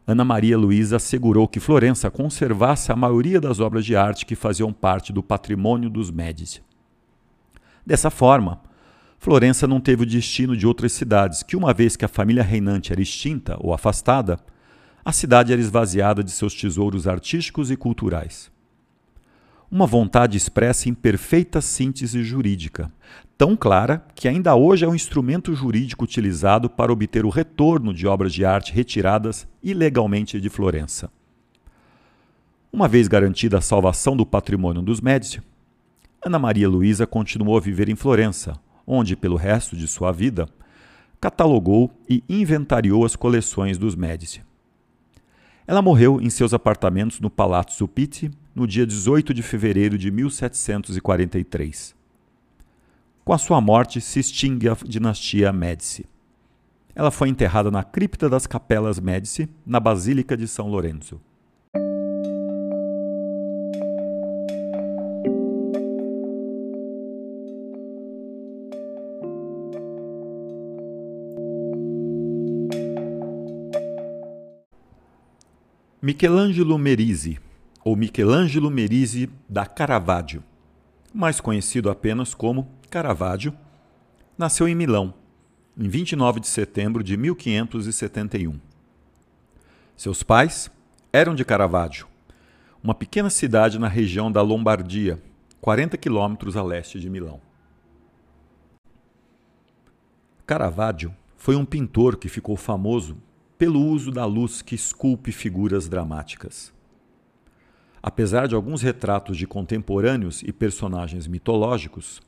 Ana 0.06 0.24
Maria 0.24 0.58
Luísa 0.58 0.96
assegurou 0.96 1.48
que 1.48 1.58
Florença 1.58 2.10
conservasse 2.10 2.92
a 2.92 2.96
maioria 2.96 3.40
das 3.40 3.58
obras 3.58 3.86
de 3.86 3.96
arte 3.96 4.26
que 4.26 4.34
faziam 4.34 4.70
parte 4.70 5.12
do 5.12 5.22
patrimônio 5.22 5.88
dos 5.88 6.10
Médici. 6.10 6.62
Dessa 7.86 8.10
forma, 8.10 8.60
Florença 9.18 9.66
não 9.66 9.80
teve 9.80 10.02
o 10.02 10.06
destino 10.06 10.54
de 10.54 10.66
outras 10.66 10.92
cidades, 10.92 11.42
que, 11.42 11.56
uma 11.56 11.72
vez 11.72 11.96
que 11.96 12.04
a 12.04 12.08
família 12.08 12.42
reinante 12.42 12.92
era 12.92 13.00
extinta 13.00 13.56
ou 13.58 13.72
afastada, 13.72 14.38
a 15.02 15.12
cidade 15.12 15.52
era 15.52 15.60
esvaziada 15.60 16.22
de 16.22 16.30
seus 16.30 16.54
tesouros 16.54 17.08
artísticos 17.08 17.70
e 17.70 17.76
culturais. 17.76 18.52
Uma 19.74 19.88
vontade 19.88 20.36
expressa 20.36 20.88
em 20.88 20.94
perfeita 20.94 21.60
síntese 21.60 22.22
jurídica, 22.22 22.92
tão 23.36 23.56
clara 23.56 24.06
que 24.14 24.28
ainda 24.28 24.54
hoje 24.54 24.84
é 24.84 24.88
um 24.88 24.94
instrumento 24.94 25.52
jurídico 25.52 26.04
utilizado 26.04 26.70
para 26.70 26.92
obter 26.92 27.24
o 27.24 27.28
retorno 27.28 27.92
de 27.92 28.06
obras 28.06 28.32
de 28.32 28.44
arte 28.44 28.72
retiradas 28.72 29.48
ilegalmente 29.60 30.40
de 30.40 30.48
Florença. 30.48 31.10
Uma 32.72 32.86
vez 32.86 33.08
garantida 33.08 33.58
a 33.58 33.60
salvação 33.60 34.16
do 34.16 34.24
patrimônio 34.24 34.80
dos 34.80 35.00
Médici, 35.00 35.42
Ana 36.24 36.38
Maria 36.38 36.68
Luísa 36.68 37.04
continuou 37.04 37.56
a 37.56 37.60
viver 37.60 37.88
em 37.88 37.96
Florença, 37.96 38.52
onde, 38.86 39.16
pelo 39.16 39.34
resto 39.34 39.76
de 39.76 39.88
sua 39.88 40.12
vida, 40.12 40.48
catalogou 41.20 41.90
e 42.08 42.22
inventariou 42.28 43.04
as 43.04 43.16
coleções 43.16 43.76
dos 43.76 43.96
Médici. 43.96 44.40
Ela 45.66 45.80
morreu 45.80 46.20
em 46.20 46.28
seus 46.28 46.52
apartamentos 46.52 47.20
no 47.20 47.30
Palazzo 47.30 47.88
Pitti 47.88 48.30
no 48.54 48.66
dia 48.66 48.86
18 48.86 49.32
de 49.32 49.42
fevereiro 49.42 49.96
de 49.96 50.10
1743. 50.10 51.94
Com 53.24 53.32
a 53.32 53.38
sua 53.38 53.62
morte 53.62 53.98
se 53.98 54.20
extingue 54.20 54.68
a 54.68 54.76
dinastia 54.84 55.50
Médici. 55.54 56.04
Ela 56.94 57.10
foi 57.10 57.30
enterrada 57.30 57.70
na 57.70 57.82
cripta 57.82 58.28
das 58.28 58.46
Capelas 58.46 59.00
Médici, 59.00 59.48
na 59.66 59.80
Basílica 59.80 60.36
de 60.36 60.46
São 60.46 60.68
Lourenço. 60.68 61.18
Michelangelo 76.06 76.76
Merisi, 76.76 77.38
ou 77.82 77.96
Michelangelo 77.96 78.70
Merisi 78.70 79.26
da 79.48 79.64
Caravaggio, 79.64 80.44
mais 81.14 81.40
conhecido 81.40 81.88
apenas 81.88 82.34
como 82.34 82.68
Caravaggio, 82.90 83.54
nasceu 84.36 84.68
em 84.68 84.74
Milão, 84.74 85.14
em 85.74 85.88
29 85.88 86.40
de 86.40 86.46
setembro 86.46 87.02
de 87.02 87.16
1571. 87.16 88.60
Seus 89.96 90.22
pais 90.22 90.70
eram 91.10 91.34
de 91.34 91.42
Caravaggio, 91.42 92.06
uma 92.82 92.94
pequena 92.94 93.30
cidade 93.30 93.78
na 93.78 93.88
região 93.88 94.30
da 94.30 94.42
Lombardia, 94.42 95.18
40 95.62 95.96
quilômetros 95.96 96.54
a 96.54 96.62
leste 96.62 97.00
de 97.00 97.08
Milão. 97.08 97.40
Caravaggio 100.44 101.16
foi 101.38 101.56
um 101.56 101.64
pintor 101.64 102.18
que 102.18 102.28
ficou 102.28 102.58
famoso 102.58 103.16
pelo 103.64 103.80
uso 103.80 104.10
da 104.10 104.26
luz 104.26 104.60
que 104.60 104.74
esculpe 104.74 105.32
figuras 105.32 105.88
dramáticas. 105.88 106.70
Apesar 108.02 108.46
de 108.46 108.54
alguns 108.54 108.82
retratos 108.82 109.38
de 109.38 109.46
contemporâneos 109.46 110.42
e 110.42 110.52
personagens 110.52 111.26
mitológicos, 111.26 112.20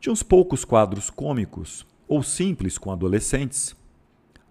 de 0.00 0.10
uns 0.10 0.24
poucos 0.24 0.64
quadros 0.64 1.08
cômicos 1.08 1.86
ou 2.08 2.20
simples 2.20 2.78
com 2.78 2.90
adolescentes, 2.90 3.76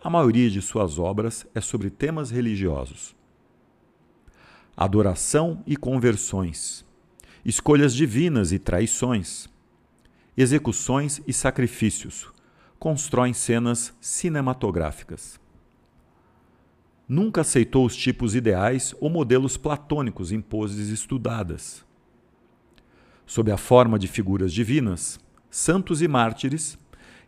a 0.01 0.09
maioria 0.09 0.49
de 0.49 0.61
suas 0.61 0.97
obras 0.97 1.45
é 1.53 1.59
sobre 1.59 1.89
temas 1.89 2.31
religiosos. 2.31 3.13
Adoração 4.77 5.61
e 5.67 5.75
conversões, 5.75 6.85
escolhas 7.43 7.93
divinas 7.93 8.53
e 8.53 8.57
traições, 8.57 9.49
execuções 10.37 11.21
e 11.27 11.33
sacrifícios 11.33 12.31
constroem 12.79 13.33
cenas 13.33 13.93
cinematográficas 13.99 15.43
nunca 17.07 17.41
aceitou 17.41 17.85
os 17.85 17.95
tipos 17.95 18.35
ideais 18.35 18.95
ou 18.99 19.09
modelos 19.09 19.57
platônicos 19.57 20.31
em 20.31 20.41
poses 20.41 20.89
estudadas. 20.89 21.85
Sob 23.25 23.51
a 23.51 23.57
forma 23.57 23.97
de 23.97 24.07
figuras 24.07 24.53
divinas, 24.53 25.19
santos 25.49 26.01
e 26.01 26.07
mártires, 26.07 26.77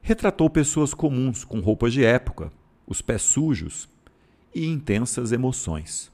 retratou 0.01 0.49
pessoas 0.49 0.93
comuns 0.93 1.43
com 1.43 1.59
roupas 1.59 1.93
de 1.93 2.03
época, 2.03 2.51
os 2.85 3.01
pés 3.01 3.21
sujos 3.21 3.89
e 4.53 4.65
intensas 4.65 5.31
emoções. 5.31 6.11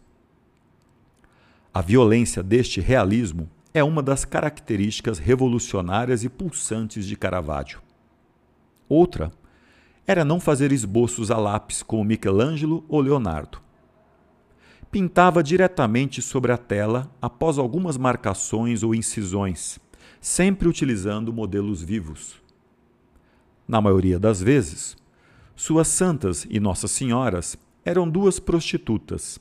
A 1.74 1.82
violência 1.82 2.44
deste 2.44 2.80
realismo 2.80 3.50
é 3.74 3.84
uma 3.84 4.04
das 4.04 4.24
características 4.24 5.18
revolucionárias 5.18 6.24
e 6.24 6.30
pulsantes 6.30 7.06
de 7.06 7.16
Caravaggio. 7.16 7.82
Outra 8.88 9.32
era 10.06 10.26
não 10.26 10.40
fazer 10.40 10.72
esboços 10.72 11.32
a 11.32 11.38
lápis 11.38 11.82
como 11.82 12.04
Michelangelo 12.04 12.84
ou 12.88 13.02
Leonardo. 13.02 13.62
pintava 14.92 15.42
diretamente 15.42 16.22
sobre 16.22 16.52
a 16.52 16.58
tela 16.58 17.10
após 17.20 17.58
algumas 17.58 17.98
marcações 17.98 18.84
ou 18.84 18.94
incisões, 18.94 19.80
sempre 20.22 20.68
utilizando 20.68 21.34
modelos 21.34 21.82
vivos. 21.82 22.36
Na 23.68 23.82
maioria 23.82 24.20
das 24.20 24.40
vezes, 24.40 24.96
suas 25.56 25.88
santas 25.88 26.46
e 26.48 26.60
Nossas 26.60 26.92
Senhoras 26.92 27.58
eram 27.84 28.08
duas 28.08 28.40
prostitutas, 28.40 29.40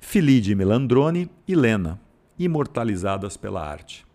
Filide 0.00 0.54
Melandrone 0.54 1.30
e 1.46 1.54
Lena, 1.54 2.00
imortalizadas 2.38 3.36
pela 3.36 3.62
arte. 3.62 4.06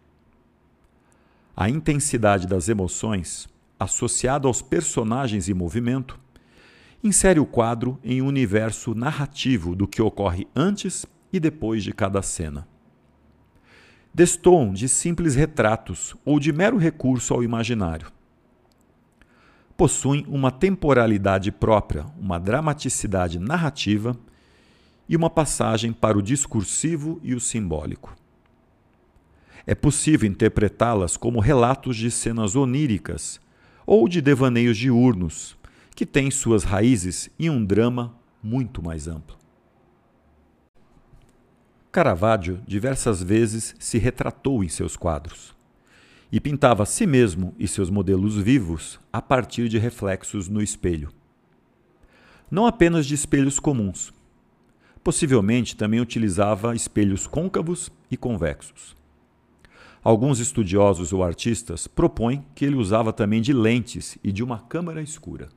A 1.56 1.70
intensidade 1.70 2.48
das 2.48 2.68
emoções, 2.68 3.48
associada 3.84 4.48
aos 4.48 4.62
personagens 4.62 5.48
em 5.50 5.54
movimento, 5.54 6.20
insere 7.04 7.40
o 7.40 7.46
quadro 7.46 8.00
em 8.04 8.22
um 8.22 8.28
universo 8.28 8.96
narrativo 8.96 9.76
do 9.76 9.88
que 9.88 10.02
ocorre 10.02 10.48
antes 10.56 11.06
e 11.32 11.40
depois 11.40 11.84
de 11.84 11.92
cada 11.92 12.22
cena. 12.22 12.68
Destoam 14.14 14.74
de 14.74 14.88
simples 14.88 15.36
retratos 15.36 16.16
ou 16.24 16.40
de 16.40 16.54
mero 16.54 16.78
recurso 16.78 17.34
ao 17.34 17.44
imaginário. 17.44 18.12
Possuem 19.76 20.24
uma 20.28 20.52
temporalidade 20.52 21.52
própria, 21.52 22.06
uma 22.20 22.40
dramaticidade 22.40 23.40
narrativa 23.40 24.16
e 25.10 25.16
uma 25.16 25.30
passagem 25.30 25.92
para 25.92 26.18
o 26.18 26.22
discursivo 26.22 27.20
e 27.24 27.34
o 27.34 27.40
simbólico. 27.40 28.16
É 29.66 29.74
possível 29.74 30.30
interpretá-las 30.30 31.18
como 31.18 31.40
relatos 31.40 31.96
de 31.96 32.12
cenas 32.12 32.56
oníricas 32.56 33.42
ou 33.86 34.08
de 34.08 34.22
devaneios 34.22 34.78
diurnos, 34.78 35.58
que 35.96 36.06
têm 36.06 36.32
suas 36.32 36.64
raízes 36.64 37.30
em 37.40 37.50
um 37.50 37.64
drama 37.64 38.16
muito 38.42 38.84
mais 38.84 39.08
amplo. 39.08 39.38
Caravaggio 41.92 42.60
diversas 42.68 43.22
vezes 43.22 43.76
se 43.78 44.00
retratou 44.00 44.64
em 44.64 44.68
seus 44.68 44.96
quadros 44.96 45.54
e 46.32 46.40
pintava 46.40 46.82
a 46.82 46.86
si 46.88 47.06
mesmo 47.06 47.54
e 47.60 47.68
seus 47.68 47.92
modelos 47.92 48.36
vivos 48.36 49.00
a 49.14 49.22
partir 49.22 49.70
de 49.70 49.78
reflexos 49.78 50.50
no 50.50 50.64
espelho. 50.64 51.12
Não 52.50 52.66
apenas 52.66 53.06
de 53.06 53.14
espelhos 53.14 53.60
comuns. 53.60 54.12
Possivelmente 55.04 55.76
também 55.76 56.00
utilizava 56.00 56.76
espelhos 56.76 57.28
côncavos 57.28 57.92
e 58.10 58.18
convexos. 58.18 58.96
Alguns 60.04 60.40
estudiosos 60.40 61.14
ou 61.14 61.24
artistas 61.24 61.88
propõem 61.88 62.46
que 62.54 62.66
ele 62.66 62.76
usava 62.76 63.14
também 63.14 63.42
de 63.42 63.54
lentes 63.54 64.18
e 64.22 64.32
de 64.32 64.44
uma 64.44 64.60
câmara 64.60 65.02
escura. 65.02 65.48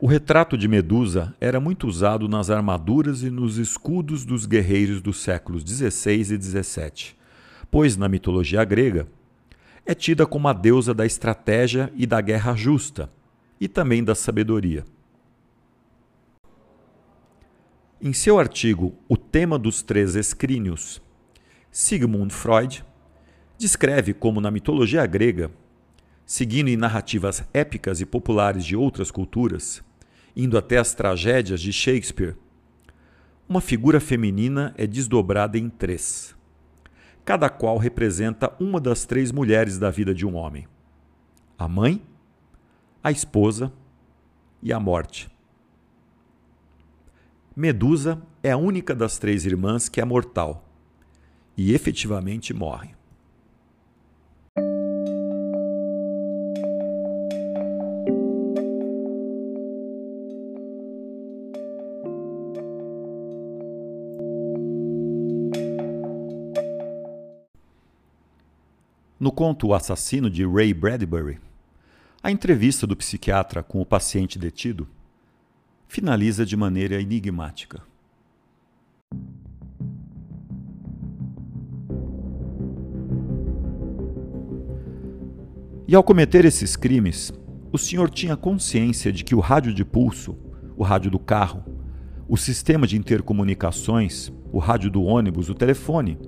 O 0.00 0.06
retrato 0.06 0.56
de 0.56 0.68
Medusa 0.68 1.34
era 1.40 1.60
muito 1.60 1.86
usado 1.86 2.28
nas 2.28 2.50
armaduras 2.50 3.22
e 3.22 3.30
nos 3.30 3.58
escudos 3.58 4.24
dos 4.24 4.46
guerreiros 4.46 5.02
dos 5.02 5.20
séculos 5.20 5.62
XVI 5.62 6.20
e 6.20 6.42
XVII, 6.42 7.14
pois, 7.70 7.96
na 7.96 8.08
mitologia 8.08 8.64
grega, 8.64 9.06
é 9.84 9.94
tida 9.94 10.26
como 10.26 10.48
a 10.48 10.52
deusa 10.52 10.92
da 10.92 11.06
estratégia 11.06 11.92
e 11.94 12.06
da 12.06 12.20
guerra 12.20 12.54
justa, 12.54 13.10
e 13.60 13.68
também 13.68 14.02
da 14.04 14.14
sabedoria. 14.14 14.84
Em 18.00 18.12
seu 18.12 18.38
artigo 18.38 18.94
O 19.08 19.16
Tema 19.16 19.58
dos 19.58 19.80
Três 19.80 20.14
Escrínios, 20.14 21.00
Sigmund 21.78 22.32
Freud 22.32 22.82
descreve 23.58 24.14
como 24.14 24.40
na 24.40 24.50
mitologia 24.50 25.04
grega, 25.04 25.50
seguindo 26.24 26.68
em 26.68 26.76
narrativas 26.76 27.46
épicas 27.52 28.00
e 28.00 28.06
populares 28.06 28.64
de 28.64 28.74
outras 28.74 29.10
culturas, 29.10 29.84
indo 30.34 30.56
até 30.56 30.78
as 30.78 30.94
tragédias 30.94 31.60
de 31.60 31.74
Shakespeare, 31.74 32.34
uma 33.46 33.60
figura 33.60 34.00
feminina 34.00 34.74
é 34.78 34.86
desdobrada 34.86 35.58
em 35.58 35.68
três, 35.68 36.34
cada 37.26 37.50
qual 37.50 37.76
representa 37.76 38.50
uma 38.58 38.80
das 38.80 39.04
três 39.04 39.30
mulheres 39.30 39.78
da 39.78 39.90
vida 39.90 40.14
de 40.14 40.24
um 40.24 40.34
homem: 40.34 40.66
a 41.58 41.68
mãe, 41.68 42.00
a 43.04 43.10
esposa 43.10 43.70
e 44.62 44.72
a 44.72 44.80
morte. 44.80 45.28
Medusa 47.54 48.22
é 48.42 48.52
a 48.52 48.56
única 48.56 48.94
das 48.94 49.18
três 49.18 49.44
irmãs 49.44 49.90
que 49.90 50.00
é 50.00 50.06
mortal 50.06 50.65
e 51.56 51.72
efetivamente 51.72 52.52
morre. 52.52 52.94
No 69.18 69.32
conto 69.32 69.68
O 69.68 69.74
Assassino 69.74 70.30
de 70.30 70.46
Ray 70.46 70.74
Bradbury, 70.74 71.40
a 72.22 72.30
entrevista 72.30 72.86
do 72.86 72.94
psiquiatra 72.94 73.62
com 73.62 73.80
o 73.80 73.86
paciente 73.86 74.38
detido 74.38 74.86
finaliza 75.88 76.44
de 76.44 76.56
maneira 76.56 77.00
enigmática. 77.00 77.82
E 85.88 85.94
ao 85.94 86.02
cometer 86.02 86.44
esses 86.44 86.74
crimes, 86.74 87.32
o 87.70 87.78
senhor 87.78 88.10
tinha 88.10 88.36
consciência 88.36 89.12
de 89.12 89.22
que 89.22 89.36
o 89.36 89.40
rádio 89.40 89.72
de 89.72 89.84
pulso, 89.84 90.36
o 90.76 90.82
rádio 90.82 91.12
do 91.12 91.18
carro, 91.18 91.62
o 92.28 92.36
sistema 92.36 92.88
de 92.88 92.96
intercomunicações, 92.96 94.32
o 94.52 94.58
rádio 94.58 94.90
do 94.90 95.04
ônibus, 95.04 95.48
o 95.48 95.54
telefone, 95.54 96.18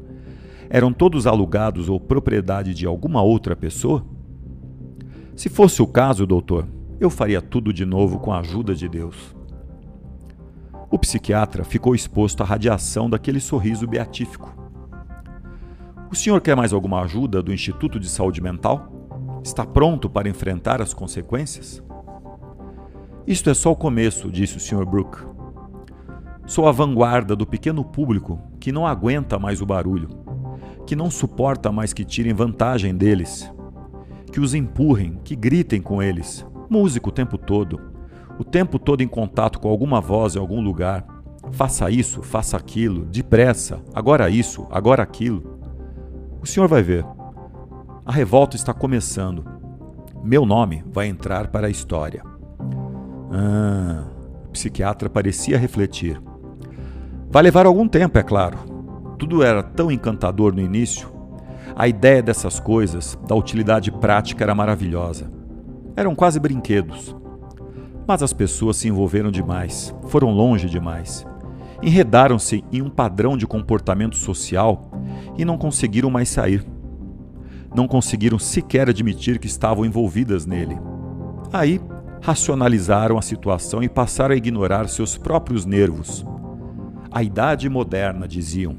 eram 0.70 0.92
todos 0.92 1.26
alugados 1.26 1.88
ou 1.88 1.98
propriedade 1.98 2.72
de 2.72 2.86
alguma 2.86 3.20
outra 3.20 3.56
pessoa? 3.56 4.06
Se 5.34 5.48
fosse 5.48 5.82
o 5.82 5.86
caso, 5.88 6.24
doutor, 6.24 6.68
eu 7.00 7.10
faria 7.10 7.42
tudo 7.42 7.72
de 7.72 7.84
novo 7.84 8.20
com 8.20 8.32
a 8.32 8.38
ajuda 8.38 8.76
de 8.76 8.88
Deus. 8.88 9.34
O 10.88 10.98
psiquiatra 10.98 11.64
ficou 11.64 11.96
exposto 11.96 12.42
à 12.42 12.46
radiação 12.46 13.10
daquele 13.10 13.40
sorriso 13.40 13.88
beatífico. 13.88 14.54
O 16.10 16.14
senhor 16.14 16.40
quer 16.40 16.56
mais 16.56 16.72
alguma 16.72 17.02
ajuda 17.02 17.42
do 17.42 17.52
Instituto 17.52 17.98
de 17.98 18.08
Saúde 18.08 18.40
Mental? 18.40 18.97
Está 19.48 19.64
pronto 19.64 20.10
para 20.10 20.28
enfrentar 20.28 20.82
as 20.82 20.92
consequências? 20.92 21.82
Isto 23.26 23.48
é 23.48 23.54
só 23.54 23.72
o 23.72 23.76
começo, 23.76 24.30
disse 24.30 24.58
o 24.58 24.60
Sr. 24.60 24.84
Brooke. 24.84 25.24
Sou 26.46 26.68
a 26.68 26.70
vanguarda 26.70 27.34
do 27.34 27.46
pequeno 27.46 27.82
público 27.82 28.38
que 28.60 28.70
não 28.70 28.86
aguenta 28.86 29.38
mais 29.38 29.62
o 29.62 29.66
barulho, 29.66 30.10
que 30.86 30.94
não 30.94 31.10
suporta 31.10 31.72
mais 31.72 31.94
que 31.94 32.04
tirem 32.04 32.34
vantagem 32.34 32.94
deles, 32.94 33.50
que 34.30 34.38
os 34.38 34.52
empurrem, 34.52 35.18
que 35.24 35.34
gritem 35.34 35.80
com 35.80 36.02
eles, 36.02 36.46
música 36.68 37.08
o 37.08 37.12
tempo 37.12 37.38
todo, 37.38 37.80
o 38.38 38.44
tempo 38.44 38.78
todo 38.78 39.00
em 39.00 39.08
contato 39.08 39.60
com 39.60 39.70
alguma 39.70 39.98
voz 39.98 40.36
em 40.36 40.40
algum 40.40 40.60
lugar. 40.60 41.06
Faça 41.52 41.90
isso, 41.90 42.22
faça 42.22 42.54
aquilo, 42.54 43.06
depressa, 43.06 43.82
agora 43.94 44.28
isso, 44.28 44.66
agora 44.70 45.02
aquilo. 45.02 45.58
O 46.42 46.46
senhor 46.46 46.68
vai 46.68 46.82
ver. 46.82 47.06
A 48.08 48.12
revolta 48.12 48.56
está 48.56 48.72
começando. 48.72 49.44
Meu 50.24 50.46
nome 50.46 50.82
vai 50.90 51.08
entrar 51.08 51.48
para 51.48 51.66
a 51.66 51.70
história. 51.70 52.24
Ah, 53.30 54.04
o 54.46 54.48
psiquiatra 54.48 55.10
parecia 55.10 55.58
refletir. 55.58 56.18
Vai 57.28 57.42
levar 57.42 57.66
algum 57.66 57.86
tempo, 57.86 58.16
é 58.16 58.22
claro. 58.22 58.56
Tudo 59.18 59.42
era 59.42 59.62
tão 59.62 59.92
encantador 59.92 60.54
no 60.54 60.62
início. 60.62 61.06
A 61.76 61.86
ideia 61.86 62.22
dessas 62.22 62.58
coisas, 62.58 63.14
da 63.28 63.34
utilidade 63.34 63.92
prática, 63.92 64.42
era 64.42 64.54
maravilhosa. 64.54 65.30
Eram 65.94 66.14
quase 66.14 66.40
brinquedos. 66.40 67.14
Mas 68.06 68.22
as 68.22 68.32
pessoas 68.32 68.78
se 68.78 68.88
envolveram 68.88 69.30
demais, 69.30 69.94
foram 70.06 70.30
longe 70.30 70.66
demais. 70.66 71.26
Enredaram-se 71.82 72.64
em 72.72 72.80
um 72.80 72.88
padrão 72.88 73.36
de 73.36 73.46
comportamento 73.46 74.16
social 74.16 74.90
e 75.36 75.44
não 75.44 75.58
conseguiram 75.58 76.08
mais 76.08 76.30
sair 76.30 76.66
não 77.74 77.86
conseguiram 77.86 78.38
sequer 78.38 78.88
admitir 78.88 79.38
que 79.38 79.46
estavam 79.46 79.84
envolvidas 79.84 80.46
nele. 80.46 80.78
Aí, 81.52 81.80
racionalizaram 82.20 83.18
a 83.18 83.22
situação 83.22 83.82
e 83.82 83.88
passaram 83.88 84.34
a 84.34 84.36
ignorar 84.36 84.88
seus 84.88 85.16
próprios 85.16 85.64
nervos. 85.64 86.26
A 87.10 87.22
idade 87.22 87.68
moderna, 87.68 88.26
diziam, 88.26 88.76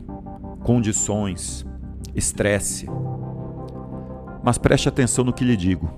condições, 0.64 1.66
estresse. 2.16 2.88
Mas 4.44 4.58
preste 4.58 4.90
atenção 4.90 5.24
no 5.24 5.34
que 5.34 5.44
lhe 5.44 5.58
digo. 5.58 5.90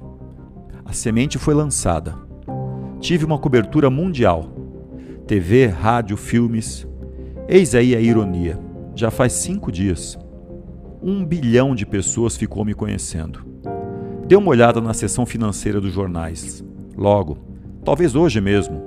A 0.85 0.93
semente 0.93 1.37
foi 1.37 1.53
lançada. 1.53 2.15
Tive 2.99 3.25
uma 3.25 3.37
cobertura 3.37 3.89
mundial. 3.89 4.45
TV, 5.27 5.67
rádio, 5.67 6.17
filmes. 6.17 6.87
Eis 7.47 7.73
aí 7.75 7.95
a 7.95 7.99
ironia. 7.99 8.59
Já 8.95 9.09
faz 9.09 9.33
cinco 9.33 9.71
dias 9.71 10.17
um 11.01 11.25
bilhão 11.25 11.73
de 11.73 11.85
pessoas 11.85 12.37
ficou 12.37 12.63
me 12.63 12.75
conhecendo. 12.75 13.43
Dê 14.27 14.35
uma 14.35 14.49
olhada 14.49 14.79
na 14.79 14.93
seção 14.93 15.25
financeira 15.25 15.81
dos 15.81 15.91
jornais. 15.91 16.63
Logo, 16.95 17.39
talvez 17.83 18.15
hoje 18.15 18.39
mesmo, 18.39 18.81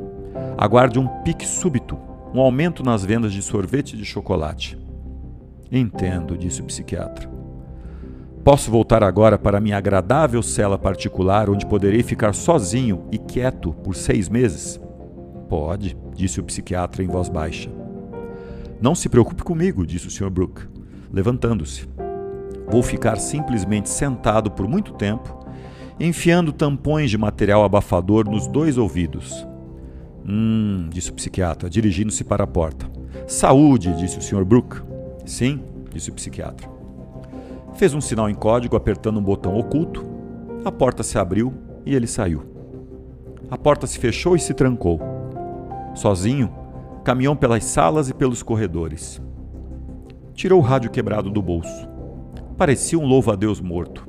aguarde 0.57 0.99
um 0.99 1.09
pique 1.23 1.45
súbito, 1.45 1.99
um 2.33 2.41
aumento 2.41 2.85
nas 2.85 3.05
vendas 3.05 3.33
de 3.33 3.43
sorvete 3.43 3.97
de 3.97 4.05
chocolate. 4.05 4.79
Entendo, 5.73 6.39
disse 6.39 6.61
o 6.61 6.65
psiquiatra. 6.65 7.29
Posso 8.45 8.71
voltar 8.71 9.03
agora 9.03 9.37
para 9.37 9.61
minha 9.61 9.77
agradável 9.77 10.43
cela 10.43 10.79
particular, 10.79 11.51
onde 11.51 11.67
poderei 11.67 12.03
ficar 12.03 12.33
sozinho 12.33 13.09
e 13.11 13.19
quieto 13.19 13.73
por 13.73 13.97
seis 13.97 14.29
meses? 14.29 14.81
Pode, 15.49 15.97
disse 16.15 16.39
o 16.39 16.45
psiquiatra 16.45 17.03
em 17.03 17.09
voz 17.09 17.29
baixa. 17.29 17.71
Não 18.81 18.95
se 18.95 19.09
preocupe 19.09 19.43
comigo, 19.43 19.87
disse 19.87 20.07
o 20.07 20.11
Sr. 20.11 20.31
Brooke, 20.31 20.63
levantando-se. 21.11 21.89
Vou 22.67 22.83
ficar 22.83 23.17
simplesmente 23.17 23.89
sentado 23.89 24.51
por 24.51 24.67
muito 24.69 24.93
tempo, 24.95 25.39
enfiando 25.99 26.53
tampões 26.53 27.11
de 27.11 27.19
material 27.19 27.65
abafador 27.65 28.29
nos 28.29 28.47
dois 28.47 28.79
ouvidos. 28.79 29.47
Hum, 30.27 30.89
disse 30.91 31.11
o 31.11 31.15
psiquiatra, 31.15 31.69
dirigindo-se 31.69 32.25
para 32.25 32.45
a 32.45 32.47
porta. 32.47 32.91
Saúde, 33.27 33.95
disse 33.97 34.19
o 34.19 34.23
Sr. 34.23 34.45
Brooke. 34.45 34.81
Sim, 35.27 35.63
disse 35.93 36.11
o 36.11 36.15
psiquiatra. 36.15 36.69
Fez 37.75 37.93
um 37.93 38.01
sinal 38.01 38.29
em 38.31 38.35
código 38.35 38.77
apertando 38.77 39.19
um 39.19 39.23
botão 39.23 39.57
oculto. 39.57 40.05
A 40.65 40.73
porta 40.73 41.03
se 41.03 41.19
abriu 41.19 41.53
e 41.85 41.95
ele 41.95 42.07
saiu. 42.07 42.45
A 43.51 43.59
porta 43.59 43.87
se 43.87 43.99
fechou 43.99 44.35
e 44.35 44.41
se 44.41 44.55
trancou. 44.55 45.01
Sozinho, 45.95 46.53
caminhou 47.05 47.37
pelas 47.37 47.65
salas 47.65 48.09
e 48.09 48.15
pelos 48.15 48.43
corredores. 48.43 49.21
Tirou 50.33 50.59
o 50.59 50.63
rádio 50.63 50.91
quebrado 50.91 51.31
do 51.31 51.43
bolso. 51.43 51.94
Parecia 52.57 52.97
um 52.99 53.05
louva-a-Deus 53.05 53.61
morto. 53.61 54.07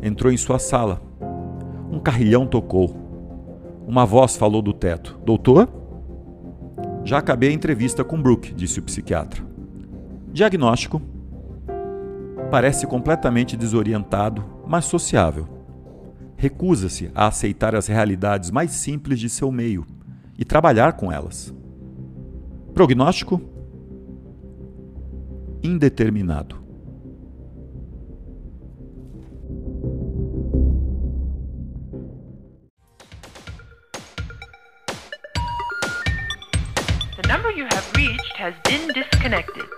Entrou 0.00 0.32
em 0.32 0.36
sua 0.36 0.60
sala. 0.60 1.02
Um 1.90 1.98
carrilhão 1.98 2.46
tocou. 2.46 2.96
Uma 3.86 4.06
voz 4.06 4.36
falou 4.36 4.62
do 4.62 4.72
teto: 4.72 5.18
Doutor? 5.24 5.68
Já 7.04 7.18
acabei 7.18 7.48
a 7.48 7.52
entrevista 7.52 8.04
com 8.04 8.20
Brooke, 8.20 8.54
disse 8.54 8.78
o 8.78 8.82
psiquiatra. 8.82 9.44
Diagnóstico: 10.32 11.02
Parece 12.48 12.86
completamente 12.86 13.56
desorientado, 13.56 14.44
mas 14.64 14.84
sociável. 14.84 15.48
Recusa-se 16.36 17.10
a 17.12 17.26
aceitar 17.26 17.74
as 17.74 17.88
realidades 17.88 18.50
mais 18.52 18.70
simples 18.70 19.18
de 19.18 19.28
seu 19.28 19.50
meio 19.50 19.84
e 20.38 20.44
trabalhar 20.44 20.92
com 20.92 21.10
elas. 21.10 21.52
Prognóstico: 22.72 23.40
indeterminado. 25.60 26.67
connected. 39.28 39.77